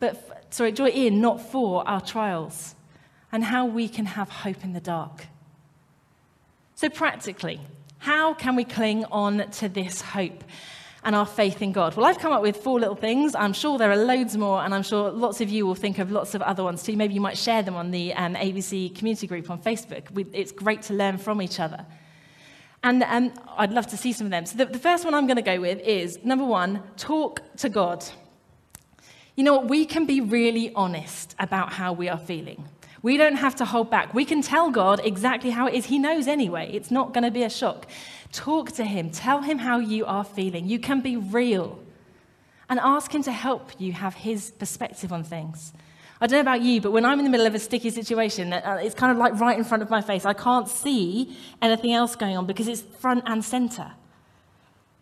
but 0.00 0.46
sorry, 0.50 0.72
joy 0.72 0.88
in, 0.88 1.20
not 1.20 1.40
for 1.40 1.86
our 1.86 2.00
trials. 2.00 2.74
And 3.30 3.44
how 3.44 3.66
we 3.66 3.88
can 3.88 4.06
have 4.06 4.30
hope 4.30 4.64
in 4.64 4.72
the 4.72 4.80
dark. 4.80 5.26
So, 6.74 6.88
practically, 6.88 7.60
how 7.98 8.32
can 8.34 8.56
we 8.56 8.64
cling 8.64 9.04
on 9.06 9.50
to 9.50 9.68
this 9.68 10.00
hope? 10.00 10.44
And 11.06 11.14
our 11.14 11.24
faith 11.24 11.62
in 11.62 11.70
God? 11.70 11.96
Well, 11.96 12.04
I've 12.04 12.18
come 12.18 12.32
up 12.32 12.42
with 12.42 12.56
four 12.56 12.80
little 12.80 12.96
things. 12.96 13.36
I'm 13.36 13.52
sure 13.52 13.78
there 13.78 13.92
are 13.92 13.96
loads 13.96 14.36
more, 14.36 14.62
and 14.62 14.74
I'm 14.74 14.82
sure 14.82 15.10
lots 15.10 15.40
of 15.40 15.48
you 15.48 15.64
will 15.64 15.76
think 15.76 16.00
of 16.00 16.10
lots 16.10 16.34
of 16.34 16.42
other 16.42 16.64
ones 16.64 16.82
too. 16.82 16.96
Maybe 16.96 17.14
you 17.14 17.20
might 17.20 17.38
share 17.38 17.62
them 17.62 17.76
on 17.76 17.92
the 17.92 18.12
um, 18.14 18.34
ABC 18.34 18.94
community 18.94 19.28
group 19.28 19.48
on 19.48 19.62
Facebook. 19.62 20.10
We, 20.10 20.26
it's 20.32 20.50
great 20.50 20.82
to 20.82 20.94
learn 20.94 21.16
from 21.16 21.40
each 21.40 21.60
other. 21.60 21.86
And 22.82 23.04
um, 23.04 23.32
I'd 23.56 23.72
love 23.72 23.86
to 23.88 23.96
see 23.96 24.12
some 24.12 24.26
of 24.26 24.30
them. 24.32 24.46
So, 24.46 24.58
the, 24.58 24.66
the 24.66 24.78
first 24.80 25.04
one 25.04 25.14
I'm 25.14 25.26
going 25.26 25.36
to 25.36 25.42
go 25.42 25.60
with 25.60 25.80
is 25.80 26.18
number 26.24 26.44
one, 26.44 26.82
talk 26.96 27.40
to 27.58 27.68
God. 27.68 28.04
You 29.36 29.44
know 29.44 29.54
what? 29.54 29.68
We 29.68 29.86
can 29.86 30.06
be 30.06 30.20
really 30.20 30.74
honest 30.74 31.36
about 31.38 31.72
how 31.72 31.92
we 31.92 32.08
are 32.08 32.18
feeling. 32.18 32.68
We 33.06 33.16
don't 33.16 33.36
have 33.36 33.54
to 33.56 33.64
hold 33.64 33.88
back. 33.88 34.14
We 34.14 34.24
can 34.24 34.42
tell 34.42 34.68
God 34.72 35.00
exactly 35.04 35.50
how 35.50 35.68
it 35.68 35.74
is. 35.74 35.84
He 35.84 35.96
knows 35.96 36.26
anyway. 36.26 36.68
It's 36.72 36.90
not 36.90 37.14
going 37.14 37.22
to 37.22 37.30
be 37.30 37.44
a 37.44 37.48
shock. 37.48 37.86
Talk 38.32 38.72
to 38.72 38.84
Him. 38.84 39.10
Tell 39.10 39.42
Him 39.42 39.58
how 39.58 39.78
you 39.78 40.04
are 40.06 40.24
feeling. 40.24 40.66
You 40.66 40.80
can 40.80 41.02
be 41.02 41.16
real. 41.16 41.78
And 42.68 42.80
ask 42.80 43.14
Him 43.14 43.22
to 43.22 43.30
help 43.30 43.70
you 43.80 43.92
have 43.92 44.14
His 44.14 44.50
perspective 44.50 45.12
on 45.12 45.22
things. 45.22 45.72
I 46.20 46.26
don't 46.26 46.38
know 46.38 46.50
about 46.50 46.62
you, 46.62 46.80
but 46.80 46.90
when 46.90 47.04
I'm 47.04 47.20
in 47.20 47.24
the 47.24 47.30
middle 47.30 47.46
of 47.46 47.54
a 47.54 47.60
sticky 47.60 47.90
situation, 47.90 48.52
uh, 48.52 48.80
it's 48.82 48.96
kind 48.96 49.12
of 49.12 49.18
like 49.18 49.38
right 49.38 49.56
in 49.56 49.62
front 49.62 49.84
of 49.84 49.88
my 49.88 50.00
face. 50.00 50.24
I 50.24 50.32
can't 50.32 50.66
see 50.66 51.36
anything 51.62 51.92
else 51.92 52.16
going 52.16 52.36
on 52.36 52.44
because 52.44 52.66
it's 52.66 52.82
front 52.82 53.22
and 53.28 53.44
center. 53.44 53.92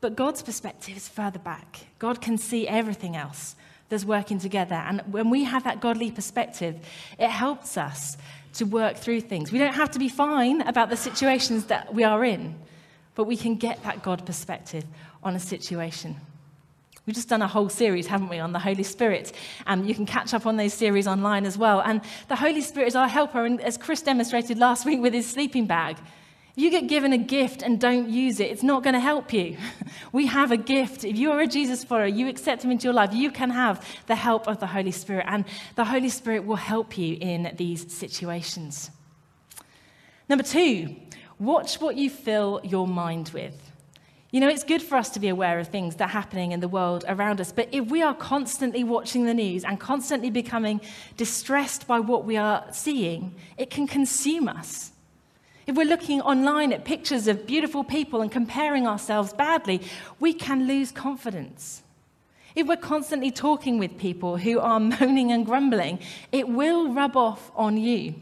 But 0.03 0.15
God's 0.15 0.43
perspective 0.43 0.95
is 0.95 1.09
further 1.09 1.39
back. 1.39 1.87
God 1.99 2.21
can 2.21 2.37
see 2.37 2.69
everything 2.69 3.17
else 3.17 3.57
that's 3.95 4.05
working 4.05 4.39
together. 4.39 4.75
And 4.75 5.01
when 5.07 5.31
we 5.31 5.45
have 5.45 5.65
that 5.65 5.81
godly 5.81 6.11
perspective, 6.11 6.77
it 7.19 7.31
helps 7.31 7.79
us 7.79 8.17
to 8.55 8.65
work 8.65 8.97
through 8.97 9.21
things. 9.21 9.53
We 9.53 9.59
don't 9.59 9.75
have 9.75 9.91
to 9.93 9.99
be 9.99 10.09
fine 10.09 10.61
about 10.63 10.91
the 10.91 10.97
situations 10.97 11.67
that 11.67 11.95
we 11.95 12.03
are 12.03 12.25
in, 12.25 12.57
but 13.15 13.25
we 13.25 13.37
can 13.37 13.55
get 13.55 13.83
that 13.85 14.03
God 14.03 14.27
perspective 14.27 14.85
on 15.23 15.37
a 15.37 15.41
situation. 15.41 16.17
We've 17.07 17.15
just 17.15 17.29
done 17.29 17.43
a 17.43 17.49
whole 17.49 17.69
series, 17.69 18.07
haven't 18.07 18.29
we, 18.29 18.39
on 18.39 18.53
the 18.53 18.59
Holy 18.59 18.83
Spirit. 18.83 19.33
And 19.67 19.83
um, 19.83 19.87
you 19.87 19.95
can 19.95 20.07
catch 20.07 20.35
up 20.35 20.47
on 20.47 20.57
those 20.57 20.75
series 20.75 21.07
online 21.07 21.45
as 21.45 21.57
well. 21.59 21.81
And 21.81 22.01
the 22.29 22.37
Holy 22.37 22.63
Spirit 22.63 22.89
is 22.89 22.97
our 22.97 23.09
helper. 23.09 23.45
And 23.45 23.61
as 23.61 23.77
Chris 23.77 24.03
demonstrated 24.03 24.59
last 24.59 24.87
week 24.87 25.01
with 25.01 25.13
his 25.13 25.29
sleeping 25.29 25.67
bag, 25.67 25.99
you 26.57 26.71
get 26.71 26.87
given 26.87 27.13
a 27.13 27.19
gift 27.19 27.63
and 27.63 27.81
don't 27.81 28.09
use 28.09 28.39
it, 28.39 28.51
it's 28.51 28.63
not 28.63 28.85
going 28.85 28.95
to 28.95 29.01
help 29.01 29.33
you. 29.33 29.57
we 30.13 30.27
have 30.27 30.53
a 30.53 30.57
gift. 30.57 31.05
If 31.05 31.17
you 31.17 31.33
are 31.33 31.41
a 31.41 31.49
Jesus 31.49 31.83
follower, 31.83 32.07
you 32.07 32.29
accept 32.29 32.65
him 32.65 32.71
into 32.71 32.85
your 32.85 32.93
life, 32.93 33.13
you 33.13 33.33
can 33.33 33.51
have 33.51 33.85
the 34.07 34.15
help 34.15 34.47
of 34.47 34.61
the 34.61 34.67
Holy 34.67 34.93
Spirit, 34.93 35.27
and 35.29 35.45
the 35.75 35.85
Holy 35.85 36.09
Spirit 36.09 36.45
will 36.45 36.57
help 36.57 36.97
you 36.97 37.17
in 37.21 37.53
these 37.57 37.93
situations. 37.93 38.91
Number 40.29 40.45
two, 40.45 40.95
watch 41.41 41.81
what 41.81 41.97
you 41.97 42.09
fill 42.09 42.61
your 42.63 42.87
mind 42.87 43.31
with. 43.35 43.55
You 44.31 44.41
know, 44.41 44.49
it's 44.49 44.65
good 44.65 44.83
for 44.83 44.97
us 44.97 45.11
to 45.11 45.21
be 45.21 45.29
aware 45.29 45.59
of 45.59 45.69
things 45.69 45.97
that 45.97 46.07
are 46.07 46.09
happening 46.09 46.53
in 46.53 46.61
the 46.61 46.69
world 46.69 47.05
around 47.09 47.41
us, 47.41 47.53
but 47.53 47.69
if 47.73 47.87
we 47.87 48.03
are 48.03 48.15
constantly 48.15 48.85
watching 48.85 49.27
the 49.27 49.35
news 49.35 49.65
and 49.65 49.79
constantly 49.79 50.31
becoming 50.31 50.81
distressed 51.17 51.87
by 51.87 52.01
what 52.01 52.25
we 52.25 52.37
are 52.37 52.65
seeing, 52.73 53.35
it 53.57 53.71
can 53.71 53.87
consume 53.87 54.49
us. 54.49 54.93
If 55.67 55.77
we're 55.77 55.87
looking 55.87 56.21
online 56.21 56.73
at 56.73 56.85
pictures 56.85 57.27
of 57.27 57.47
beautiful 57.47 57.85
people 57.85 58.21
and 58.21 58.31
comparing 58.31 58.87
ourselves 58.87 59.33
badly, 59.33 59.81
we 60.21 60.35
can 60.35 60.67
lose 60.67 60.93
confidence. 60.93 61.83
If 62.55 62.67
we're 62.67 62.77
constantly 62.77 63.31
talking 63.31 63.79
with 63.79 63.99
people 63.99 64.37
who 64.37 64.61
are 64.61 64.79
moaning 65.01 65.33
and 65.33 65.47
grumbling, 65.47 65.99
it 66.33 66.49
will 66.49 66.93
rub 66.93 67.17
off 67.17 67.51
on 67.57 67.77
you. 67.77 68.15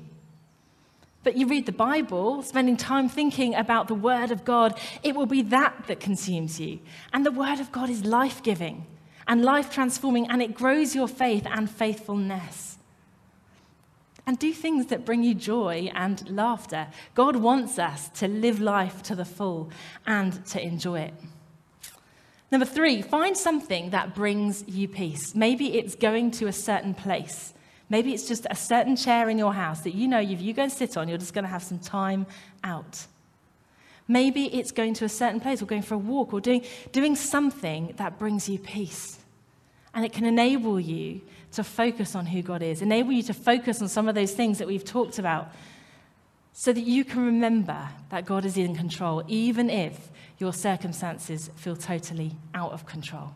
But 1.25 1.37
you 1.37 1.47
read 1.47 1.67
the 1.67 1.73
Bible, 1.73 2.43
spending 2.43 2.77
time 2.77 3.09
thinking 3.09 3.55
about 3.55 3.87
the 3.89 3.95
Word 3.95 4.31
of 4.31 4.45
God, 4.45 4.79
it 5.03 5.15
will 5.15 5.27
be 5.27 5.43
that 5.43 5.87
that 5.87 6.01
consumes 6.01 6.59
you. 6.59 6.81
And 7.13 7.25
the 7.25 7.31
Word 7.31 7.61
of 7.61 7.71
God 7.71 7.91
is 7.91 8.05
life 8.05 8.43
giving 8.43 8.87
and 9.29 9.45
life 9.45 9.71
transforming, 9.71 10.29
and 10.29 10.43
it 10.43 10.53
grows 10.53 10.97
your 10.97 11.07
faith 11.07 11.47
and 11.49 11.71
faithfulness 11.71 12.72
and 14.27 14.39
do 14.39 14.53
things 14.53 14.87
that 14.87 15.05
bring 15.05 15.23
you 15.23 15.35
joy 15.35 15.91
and 15.95 16.29
laughter. 16.31 16.89
God 17.15 17.37
wants 17.37 17.79
us 17.79 18.09
to 18.11 18.29
live 18.29 18.61
life 18.61 19.03
to 19.05 19.15
the 19.15 19.25
full 19.25 19.71
and 20.07 20.45
to 20.47 20.63
enjoy 20.63 21.01
it. 21.01 21.15
Number 22.51 22.67
three, 22.67 23.01
find 23.03 23.37
something 23.37 23.91
that 23.91 24.15
brings 24.15 24.65
you 24.69 24.87
peace. 24.87 25.35
Maybe 25.35 25.79
it's 25.79 25.95
going 25.95 26.31
to 26.33 26.47
a 26.47 26.53
certain 26.53 26.95
place. 26.95 27.55
Maybe 27.89 28.13
it's 28.13 28.29
just 28.29 28.47
a 28.51 28.55
certain 28.55 28.95
chair 28.95 29.29
in 29.29 29.39
your 29.39 29.55
house 29.55 29.81
that 29.81 29.95
you 29.95 30.07
know 30.07 30.21
if 30.21 30.41
you 30.41 30.53
go 30.53 30.63
and 30.63 30.73
sit 30.73 30.97
on, 30.97 31.09
you're 31.09 31.19
just 31.19 31.35
going 31.35 31.45
to 31.45 31.51
have 31.51 31.63
some 31.63 31.79
time 31.79 32.27
out. 32.63 33.07
Maybe 34.07 34.47
it's 34.55 34.73
going 34.73 34.95
to 34.95 35.05
a 35.05 35.09
certain 35.09 35.41
place 35.41 35.63
or 35.63 35.67
going 35.67 35.83
for 35.83 35.95
a 35.95 35.99
walk 35.99 36.35
or 36.35 36.41
doing, 36.41 36.65
doing 36.93 37.17
something 37.17 37.95
that 37.97 38.19
brings 38.19 38.49
you 38.49 38.59
peace. 38.59 39.19
And 39.95 40.05
it 40.05 40.13
can 40.13 40.25
enable 40.25 40.81
you 40.81 41.23
to 41.53 41.65
focus 41.65 42.15
on 42.15 42.27
who 42.27 42.43
God 42.43 42.63
is, 42.63 42.83
enable 42.83 43.13
you 43.13 43.23
to 43.25 43.35
focus 43.35 43.81
on 43.81 43.89
some 43.89 44.09
of 44.09 44.15
those 44.15 44.33
things 44.33 44.59
that 44.59 44.67
we've 44.67 44.85
talked 44.85 45.19
about, 45.19 45.53
so 46.53 46.73
that 46.73 46.85
you 46.85 47.05
can 47.05 47.25
remember 47.25 47.89
that 48.11 48.27
God 48.27 48.45
is 48.45 48.57
in 48.57 48.75
control, 48.75 49.23
even 49.27 49.71
if 49.71 50.11
your 50.39 50.53
circumstances 50.53 51.51
feel 51.57 51.77
totally 51.77 52.33
out 52.55 52.73
of 52.73 52.85
control. 52.85 53.35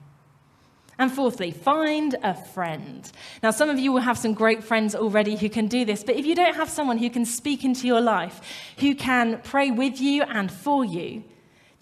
And 0.98 1.12
fourthly, 1.12 1.50
find 1.50 2.16
a 2.22 2.34
friend. 2.34 3.10
Now, 3.42 3.50
some 3.50 3.68
of 3.68 3.78
you 3.78 3.92
will 3.92 4.00
have 4.00 4.16
some 4.16 4.32
great 4.32 4.64
friends 4.64 4.94
already 4.94 5.36
who 5.36 5.50
can 5.50 5.66
do 5.66 5.84
this, 5.84 6.02
but 6.02 6.16
if 6.16 6.24
you 6.24 6.34
don't 6.34 6.56
have 6.56 6.70
someone 6.70 6.96
who 6.96 7.10
can 7.10 7.26
speak 7.26 7.64
into 7.64 7.86
your 7.86 8.00
life, 8.00 8.40
who 8.78 8.94
can 8.94 9.40
pray 9.44 9.70
with 9.70 10.00
you 10.00 10.22
and 10.22 10.50
for 10.50 10.84
you, 10.84 11.22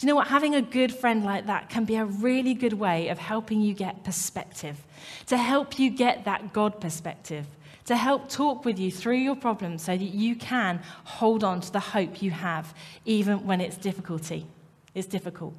you 0.04 0.08
know 0.08 0.16
what? 0.16 0.26
Having 0.26 0.54
a 0.54 0.60
good 0.60 0.94
friend 0.94 1.24
like 1.24 1.46
that 1.46 1.70
can 1.70 1.86
be 1.86 1.96
a 1.96 2.04
really 2.04 2.52
good 2.52 2.74
way 2.74 3.08
of 3.08 3.18
helping 3.18 3.62
you 3.62 3.72
get 3.72 4.04
perspective, 4.04 4.84
to 5.28 5.38
help 5.38 5.78
you 5.78 5.88
get 5.88 6.26
that 6.26 6.52
God 6.52 6.78
perspective, 6.78 7.46
to 7.86 7.96
help 7.96 8.28
talk 8.28 8.66
with 8.66 8.78
you 8.78 8.92
through 8.92 9.16
your 9.16 9.34
problems 9.34 9.82
so 9.82 9.96
that 9.96 10.04
you 10.04 10.36
can 10.36 10.82
hold 11.04 11.42
on 11.42 11.62
to 11.62 11.72
the 11.72 11.80
hope 11.80 12.20
you 12.20 12.30
have, 12.30 12.74
even 13.06 13.46
when 13.46 13.62
it's 13.62 13.78
difficulty. 13.78 14.46
It's 14.94 15.06
difficult. 15.06 15.54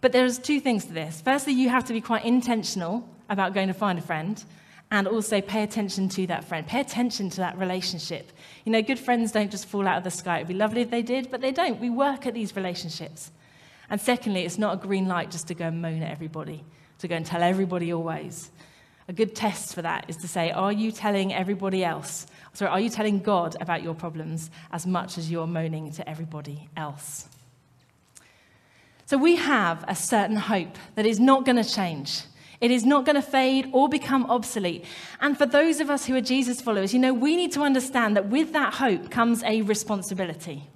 But 0.00 0.12
there's 0.12 0.38
two 0.38 0.58
things 0.58 0.86
to 0.86 0.94
this. 0.94 1.20
Firstly, 1.20 1.52
you 1.52 1.68
have 1.68 1.84
to 1.84 1.92
be 1.92 2.00
quite 2.00 2.24
intentional 2.24 3.06
about 3.28 3.52
going 3.52 3.68
to 3.68 3.74
find 3.74 3.98
a 3.98 4.02
friend 4.02 4.42
and 4.90 5.06
also 5.06 5.42
pay 5.42 5.64
attention 5.64 6.08
to 6.08 6.26
that 6.28 6.46
friend. 6.46 6.66
Pay 6.66 6.80
attention 6.80 7.28
to 7.28 7.36
that 7.36 7.58
relationship. 7.58 8.32
You 8.64 8.72
know, 8.72 8.80
good 8.80 8.98
friends 8.98 9.32
don't 9.32 9.50
just 9.50 9.66
fall 9.66 9.86
out 9.86 9.98
of 9.98 10.04
the 10.04 10.10
sky. 10.10 10.36
It'd 10.36 10.48
be 10.48 10.54
lovely 10.54 10.80
if 10.80 10.90
they 10.90 11.02
did, 11.02 11.30
but 11.30 11.42
they 11.42 11.52
don't. 11.52 11.78
We 11.78 11.90
work 11.90 12.26
at 12.26 12.32
these 12.32 12.56
relationships. 12.56 13.32
And 13.90 14.00
secondly, 14.00 14.44
it's 14.44 14.58
not 14.58 14.74
a 14.74 14.86
green 14.86 15.08
light 15.08 15.30
just 15.30 15.48
to 15.48 15.54
go 15.54 15.66
and 15.66 15.82
moan 15.82 16.02
at 16.02 16.10
everybody, 16.10 16.64
to 16.98 17.08
go 17.08 17.16
and 17.16 17.26
tell 17.26 17.42
everybody 17.42 17.92
always. 17.92 18.50
A 19.08 19.12
good 19.12 19.34
test 19.34 19.74
for 19.74 19.82
that 19.82 20.04
is 20.08 20.16
to 20.18 20.28
say, 20.28 20.52
are 20.52 20.70
you 20.70 20.92
telling 20.92 21.34
everybody 21.34 21.84
else, 21.84 22.28
sorry, 22.52 22.70
are 22.70 22.78
you 22.78 22.88
telling 22.88 23.18
God 23.18 23.56
about 23.60 23.82
your 23.82 23.94
problems 23.94 24.50
as 24.70 24.86
much 24.86 25.18
as 25.18 25.28
you're 25.28 25.48
moaning 25.48 25.90
to 25.92 26.08
everybody 26.08 26.68
else? 26.76 27.28
So 29.06 29.18
we 29.18 29.34
have 29.34 29.84
a 29.88 29.96
certain 29.96 30.36
hope 30.36 30.76
that 30.94 31.04
is 31.04 31.18
not 31.18 31.44
going 31.44 31.56
to 31.56 31.68
change. 31.68 32.22
It 32.60 32.70
is 32.70 32.84
not 32.84 33.04
going 33.04 33.16
to 33.16 33.22
fade 33.22 33.68
or 33.72 33.88
become 33.88 34.30
obsolete. 34.30 34.84
And 35.20 35.36
for 35.36 35.46
those 35.46 35.80
of 35.80 35.90
us 35.90 36.04
who 36.06 36.14
are 36.14 36.20
Jesus 36.20 36.60
followers, 36.60 36.94
you 36.94 37.00
know, 37.00 37.12
we 37.12 37.34
need 37.34 37.50
to 37.52 37.62
understand 37.62 38.16
that 38.16 38.28
with 38.28 38.52
that 38.52 38.74
hope 38.74 39.10
comes 39.10 39.42
a 39.42 39.62
responsibility. 39.62 40.68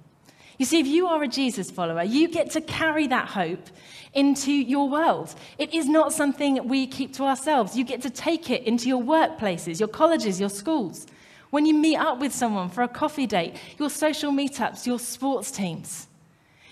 You 0.57 0.65
see, 0.65 0.79
if 0.79 0.87
you 0.87 1.07
are 1.07 1.21
a 1.23 1.27
Jesus 1.27 1.69
follower, 1.69 2.03
you 2.03 2.27
get 2.27 2.51
to 2.51 2.61
carry 2.61 3.07
that 3.07 3.27
hope 3.27 3.69
into 4.13 4.51
your 4.51 4.89
world. 4.89 5.35
It 5.57 5.73
is 5.73 5.87
not 5.87 6.13
something 6.13 6.67
we 6.67 6.87
keep 6.87 7.13
to 7.15 7.23
ourselves. 7.23 7.77
You 7.77 7.83
get 7.83 8.01
to 8.03 8.09
take 8.09 8.49
it 8.49 8.63
into 8.63 8.87
your 8.87 9.03
workplaces, 9.03 9.79
your 9.79 9.89
colleges, 9.89 10.39
your 10.39 10.49
schools. 10.49 11.05
When 11.49 11.65
you 11.65 11.73
meet 11.73 11.97
up 11.97 12.19
with 12.19 12.33
someone 12.33 12.69
for 12.69 12.83
a 12.83 12.87
coffee 12.87 13.27
date, 13.27 13.55
your 13.77 13.89
social 13.89 14.31
meetups, 14.31 14.85
your 14.85 14.99
sports 14.99 15.51
teams. 15.51 16.07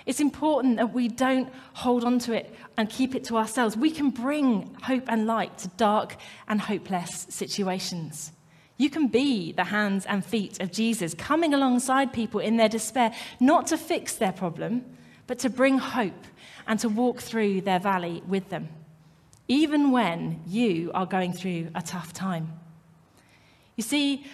It's 0.06 0.20
important 0.20 0.78
that 0.78 0.94
we 0.94 1.08
don't 1.08 1.50
hold 1.74 2.04
on 2.04 2.20
to 2.20 2.34
it 2.34 2.54
and 2.78 2.90
keep 2.90 3.16
it 3.16 3.24
to 3.26 3.38
ourselves. 3.38 3.78
We 3.78 3.92
can 3.92 4.10
bring 4.10 4.76
hope 4.84 5.06
and 5.08 5.26
light 5.26 5.58
to 5.60 5.68
dark 5.70 6.18
and 6.48 6.60
hopeless 6.60 7.28
situations. 7.30 8.32
You 8.78 8.90
can 8.90 9.08
be 9.08 9.52
the 9.52 9.66
hands 9.66 10.06
and 10.06 10.26
feet 10.26 10.60
of 10.62 10.72
Jesus, 10.72 11.14
coming 11.14 11.54
alongside 11.54 12.12
people 12.12 12.40
in 12.40 12.58
their 12.58 12.70
despair, 12.70 13.14
not 13.40 13.68
to 13.68 13.78
fix 13.78 14.16
their 14.16 14.32
problem, 14.32 14.84
but 15.28 15.40
to 15.40 15.50
bring 15.50 15.78
hope 15.78 16.26
and 16.68 16.80
to 16.80 16.90
walk 16.90 17.22
through 17.22 17.62
their 17.62 17.80
valley 17.80 18.24
with 18.28 18.50
them, 18.50 18.70
even 19.48 19.92
when 19.92 20.42
you 20.48 20.92
are 20.94 21.06
going 21.06 21.34
through 21.34 21.70
a 21.76 21.82
tough 21.82 22.14
time. 22.14 22.52
You 23.76 23.84
see, 23.84 24.26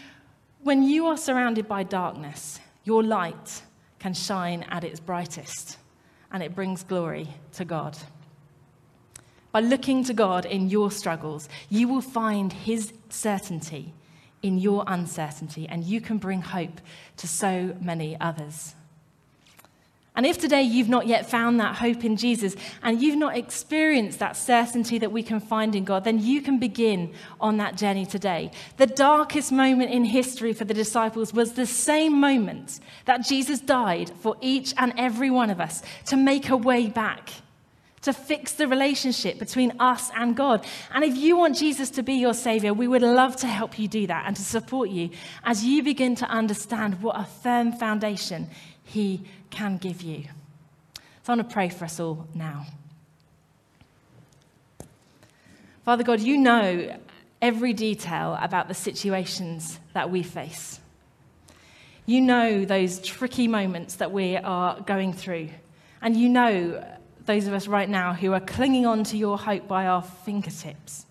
when 0.64 0.84
you 0.84 1.08
are 1.08 1.18
surrounded 1.18 1.68
by 1.68 1.84
darkness, 1.84 2.60
your 2.84 3.04
light 3.04 3.62
can 4.00 4.14
shine 4.14 4.66
at 4.70 4.84
its 4.84 5.00
brightest, 5.00 5.78
and 6.32 6.42
it 6.42 6.56
brings 6.56 6.84
glory 6.84 7.28
to 7.54 7.66
God. 7.66 7.98
By 9.52 9.62
looking 9.62 10.04
to 10.06 10.14
God 10.14 10.46
in 10.46 10.70
your 10.70 10.92
struggles, 10.92 11.50
you 11.70 11.88
will 11.88 12.02
find 12.02 12.54
His 12.54 12.94
certainty 13.10 13.94
in 14.42 14.58
your 14.58 14.84
uncertainty, 14.88 15.68
and 15.68 15.84
you 15.84 16.02
can 16.02 16.18
bring 16.18 16.42
hope 16.42 16.82
to 17.18 17.28
so 17.28 17.76
many 17.82 18.18
others. 18.20 18.76
And 20.20 20.26
if 20.26 20.38
today 20.38 20.64
you've 20.64 20.90
not 20.90 21.08
yet 21.08 21.30
found 21.30 21.62
that 21.62 21.78
hope 21.78 22.04
in 22.04 22.18
Jesus 22.18 22.54
and 22.84 23.02
you've 23.02 23.16
not 23.16 23.38
experienced 23.38 24.20
that 24.20 24.36
certainty 24.36 24.98
that 24.98 25.14
we 25.14 25.24
can 25.24 25.40
find 25.40 25.76
in 25.78 25.86
God, 25.86 26.04
then 26.04 26.20
you 26.20 26.42
can 26.42 26.60
begin 26.60 27.14
on 27.40 27.56
that 27.58 27.78
journey 27.78 28.06
today. 28.06 28.52
The 28.76 28.88
darkest 28.88 29.50
moment 29.50 29.92
in 29.92 30.04
history 30.04 30.52
for 30.52 30.66
the 30.66 30.74
disciples 30.74 31.34
was 31.34 31.54
the 31.54 31.66
same 31.66 32.20
moment 32.20 32.82
that 33.06 33.26
Jesus 33.26 33.62
died 33.62 34.10
for 34.20 34.36
each 34.42 34.74
and 34.78 34.92
every 34.98 35.30
one 35.30 35.50
of 35.50 35.62
us 35.62 35.84
to 36.08 36.18
make 36.18 36.50
a 36.50 36.58
way 36.58 36.88
back 36.88 37.30
to 38.02 38.14
fix 38.14 38.54
the 38.54 38.68
relationship 38.68 39.40
between 39.40 39.74
us 39.80 40.10
and 40.16 40.36
God. 40.36 40.66
And 40.94 41.04
if 41.04 41.16
you 41.18 41.38
want 41.38 41.58
Jesus 41.58 41.90
to 41.92 42.04
be 42.04 42.14
your 42.14 42.34
Savior, 42.34 42.74
we 42.74 42.88
would 42.88 43.02
love 43.02 43.36
to 43.38 43.48
help 43.48 43.78
you 43.78 43.88
do 43.88 44.08
that 44.08 44.26
and 44.26 44.36
to 44.36 44.42
support 44.42 44.90
you 44.90 45.10
as 45.44 45.64
you 45.64 45.84
begin 45.84 46.16
to 46.16 46.26
understand 46.26 47.02
what 47.02 47.20
a 47.20 47.26
firm 47.26 47.72
foundation 47.72 48.50
He 48.84 49.22
can 49.50 49.78
give 49.78 50.02
you. 50.02 50.24
So 51.24 51.34
I 51.34 51.36
want 51.36 51.50
to 51.50 51.54
pray 51.54 51.70
for 51.70 51.86
us 51.86 52.00
all 52.00 52.28
now. 52.34 52.66
Father 55.84 56.04
God, 56.04 56.20
you 56.20 56.38
know 56.38 56.98
every 57.42 57.74
detail 57.74 58.38
about 58.42 58.68
the 58.68 58.74
situations 58.74 59.80
that 59.94 60.10
we 60.10 60.24
face. 60.24 60.80
You 62.06 62.22
know 62.22 62.66
those 62.66 63.00
tricky 63.00 63.48
moments 63.48 63.96
that 63.96 64.12
we 64.12 64.38
are 64.38 64.80
going 64.82 65.14
through. 65.14 65.50
And 66.02 66.16
you 66.16 66.30
know 66.30 66.84
those 67.30 67.46
of 67.46 67.54
us 67.54 67.68
right 67.68 67.88
now 67.88 68.12
who 68.12 68.34
are 68.34 68.40
clinging 68.40 68.88
on 68.88 69.04
to 69.04 69.16
your 69.16 69.38
hope 69.38 69.68
by 69.68 69.86
our 69.86 70.02
fingertips. 70.02 71.06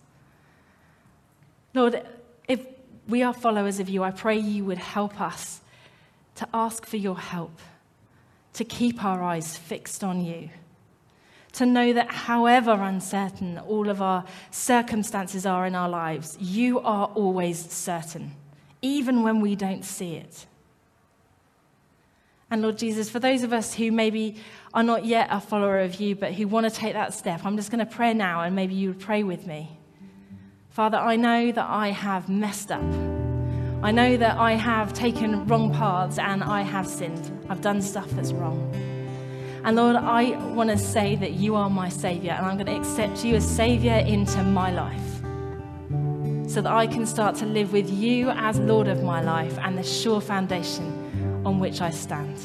Lord, 1.74 2.04
if 2.48 2.66
we 3.06 3.22
are 3.22 3.32
followers 3.32 3.78
of 3.78 3.88
you, 3.88 4.02
I 4.02 4.10
pray 4.10 4.36
you 4.36 4.64
would 4.64 4.78
help 4.78 5.20
us 5.20 5.60
to 6.34 6.48
ask 6.52 6.84
for 6.86 6.96
your 6.96 7.16
help, 7.16 7.56
to 8.54 8.64
keep 8.64 9.04
our 9.04 9.22
eyes 9.22 9.56
fixed 9.56 10.02
on 10.02 10.24
you, 10.24 10.50
to 11.52 11.64
know 11.64 11.92
that 11.92 12.10
however 12.10 12.72
uncertain 12.72 13.56
all 13.58 13.88
of 13.88 14.02
our 14.02 14.24
circumstances 14.50 15.46
are 15.46 15.66
in 15.66 15.76
our 15.76 15.88
lives, 15.88 16.36
you 16.40 16.80
are 16.80 17.06
always 17.14 17.70
certain, 17.70 18.32
even 18.82 19.22
when 19.22 19.40
we 19.40 19.54
don't 19.54 19.84
see 19.84 20.16
it. 20.16 20.46
And 22.50 22.62
Lord 22.62 22.78
Jesus, 22.78 23.10
for 23.10 23.18
those 23.18 23.42
of 23.42 23.52
us 23.52 23.74
who 23.74 23.92
maybe 23.92 24.36
are 24.72 24.82
not 24.82 25.04
yet 25.04 25.28
a 25.30 25.38
follower 25.38 25.80
of 25.80 26.00
you, 26.00 26.16
but 26.16 26.32
who 26.32 26.48
want 26.48 26.64
to 26.64 26.70
take 26.70 26.94
that 26.94 27.12
step, 27.12 27.44
I'm 27.44 27.56
just 27.56 27.70
going 27.70 27.86
to 27.86 27.92
pray 27.94 28.14
now, 28.14 28.40
and 28.40 28.56
maybe 28.56 28.74
you 28.74 28.88
would 28.88 29.00
pray 29.00 29.22
with 29.22 29.46
me. 29.46 29.78
Father, 30.70 30.96
I 30.96 31.16
know 31.16 31.52
that 31.52 31.68
I 31.68 31.90
have 31.90 32.28
messed 32.30 32.72
up. 32.72 32.82
I 33.82 33.90
know 33.90 34.16
that 34.16 34.38
I 34.38 34.52
have 34.52 34.94
taken 34.94 35.46
wrong 35.46 35.72
paths 35.72 36.18
and 36.18 36.42
I 36.42 36.62
have 36.62 36.86
sinned. 36.86 37.46
I've 37.48 37.60
done 37.60 37.82
stuff 37.82 38.08
that's 38.10 38.32
wrong. 38.32 38.74
And 39.64 39.76
Lord, 39.76 39.96
I 39.96 40.30
want 40.54 40.70
to 40.70 40.78
say 40.78 41.16
that 41.16 41.32
you 41.32 41.54
are 41.54 41.68
my 41.68 41.90
Savior, 41.90 42.32
and 42.32 42.46
I'm 42.46 42.56
going 42.56 42.66
to 42.66 42.76
accept 42.76 43.24
you 43.24 43.34
as 43.34 43.46
Savior 43.46 43.92
into 43.92 44.42
my 44.42 44.70
life 44.70 45.20
so 46.50 46.62
that 46.62 46.72
I 46.72 46.86
can 46.86 47.04
start 47.04 47.36
to 47.36 47.46
live 47.46 47.74
with 47.74 47.90
you 47.90 48.30
as 48.30 48.58
Lord 48.58 48.88
of 48.88 49.02
my 49.02 49.20
life 49.20 49.58
and 49.58 49.76
the 49.76 49.82
sure 49.82 50.22
foundation 50.22 50.97
on 51.48 51.58
which 51.58 51.80
I 51.80 51.88
stand. 51.90 52.36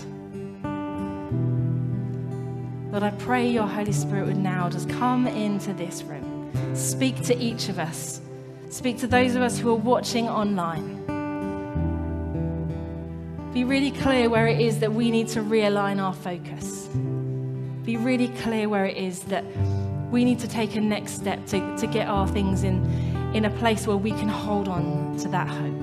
Lord, 2.90 3.04
I 3.04 3.12
pray 3.12 3.50
your 3.50 3.68
Holy 3.68 3.92
Spirit 3.92 4.28
would 4.28 4.38
now 4.38 4.70
just 4.70 4.88
come 4.88 5.28
into 5.28 5.74
this 5.74 6.04
room, 6.04 6.50
speak 6.74 7.22
to 7.24 7.38
each 7.38 7.68
of 7.68 7.80
us, 7.80 8.22
speak 8.70 8.98
to 9.00 9.08
those 9.08 9.36
of 9.36 9.42
us 9.42 9.60
who 9.60 9.70
are 9.72 9.76
watching 9.76 10.30
online. 10.30 11.02
Be 13.54 13.66
really 13.66 13.92
clear 13.92 14.30
where 14.30 14.48
it 14.48 14.62
is 14.62 14.80
that 14.80 14.94
we 14.94 15.12
need 15.12 15.28
to 15.30 15.42
realign 15.42 16.02
our 16.02 16.14
focus. 16.14 16.88
Be 17.84 17.98
really 17.98 18.30
clear 18.40 18.70
where 18.70 18.86
it 18.86 18.96
is 18.96 19.20
that 19.24 19.44
we 20.12 20.24
need 20.24 20.40
to 20.40 20.48
take 20.48 20.76
a 20.76 20.82
next 20.82 21.14
step 21.14 21.46
to, 21.48 21.78
to 21.78 21.88
get 21.88 22.08
our 22.08 22.28
things 22.28 22.64
in, 22.64 22.86
in 23.36 23.44
a 23.44 23.50
place 23.50 23.86
where 23.86 23.98
we 23.98 24.12
can 24.12 24.30
hold 24.30 24.70
on 24.70 25.18
to 25.18 25.28
that 25.28 25.48
hope. 25.48 25.83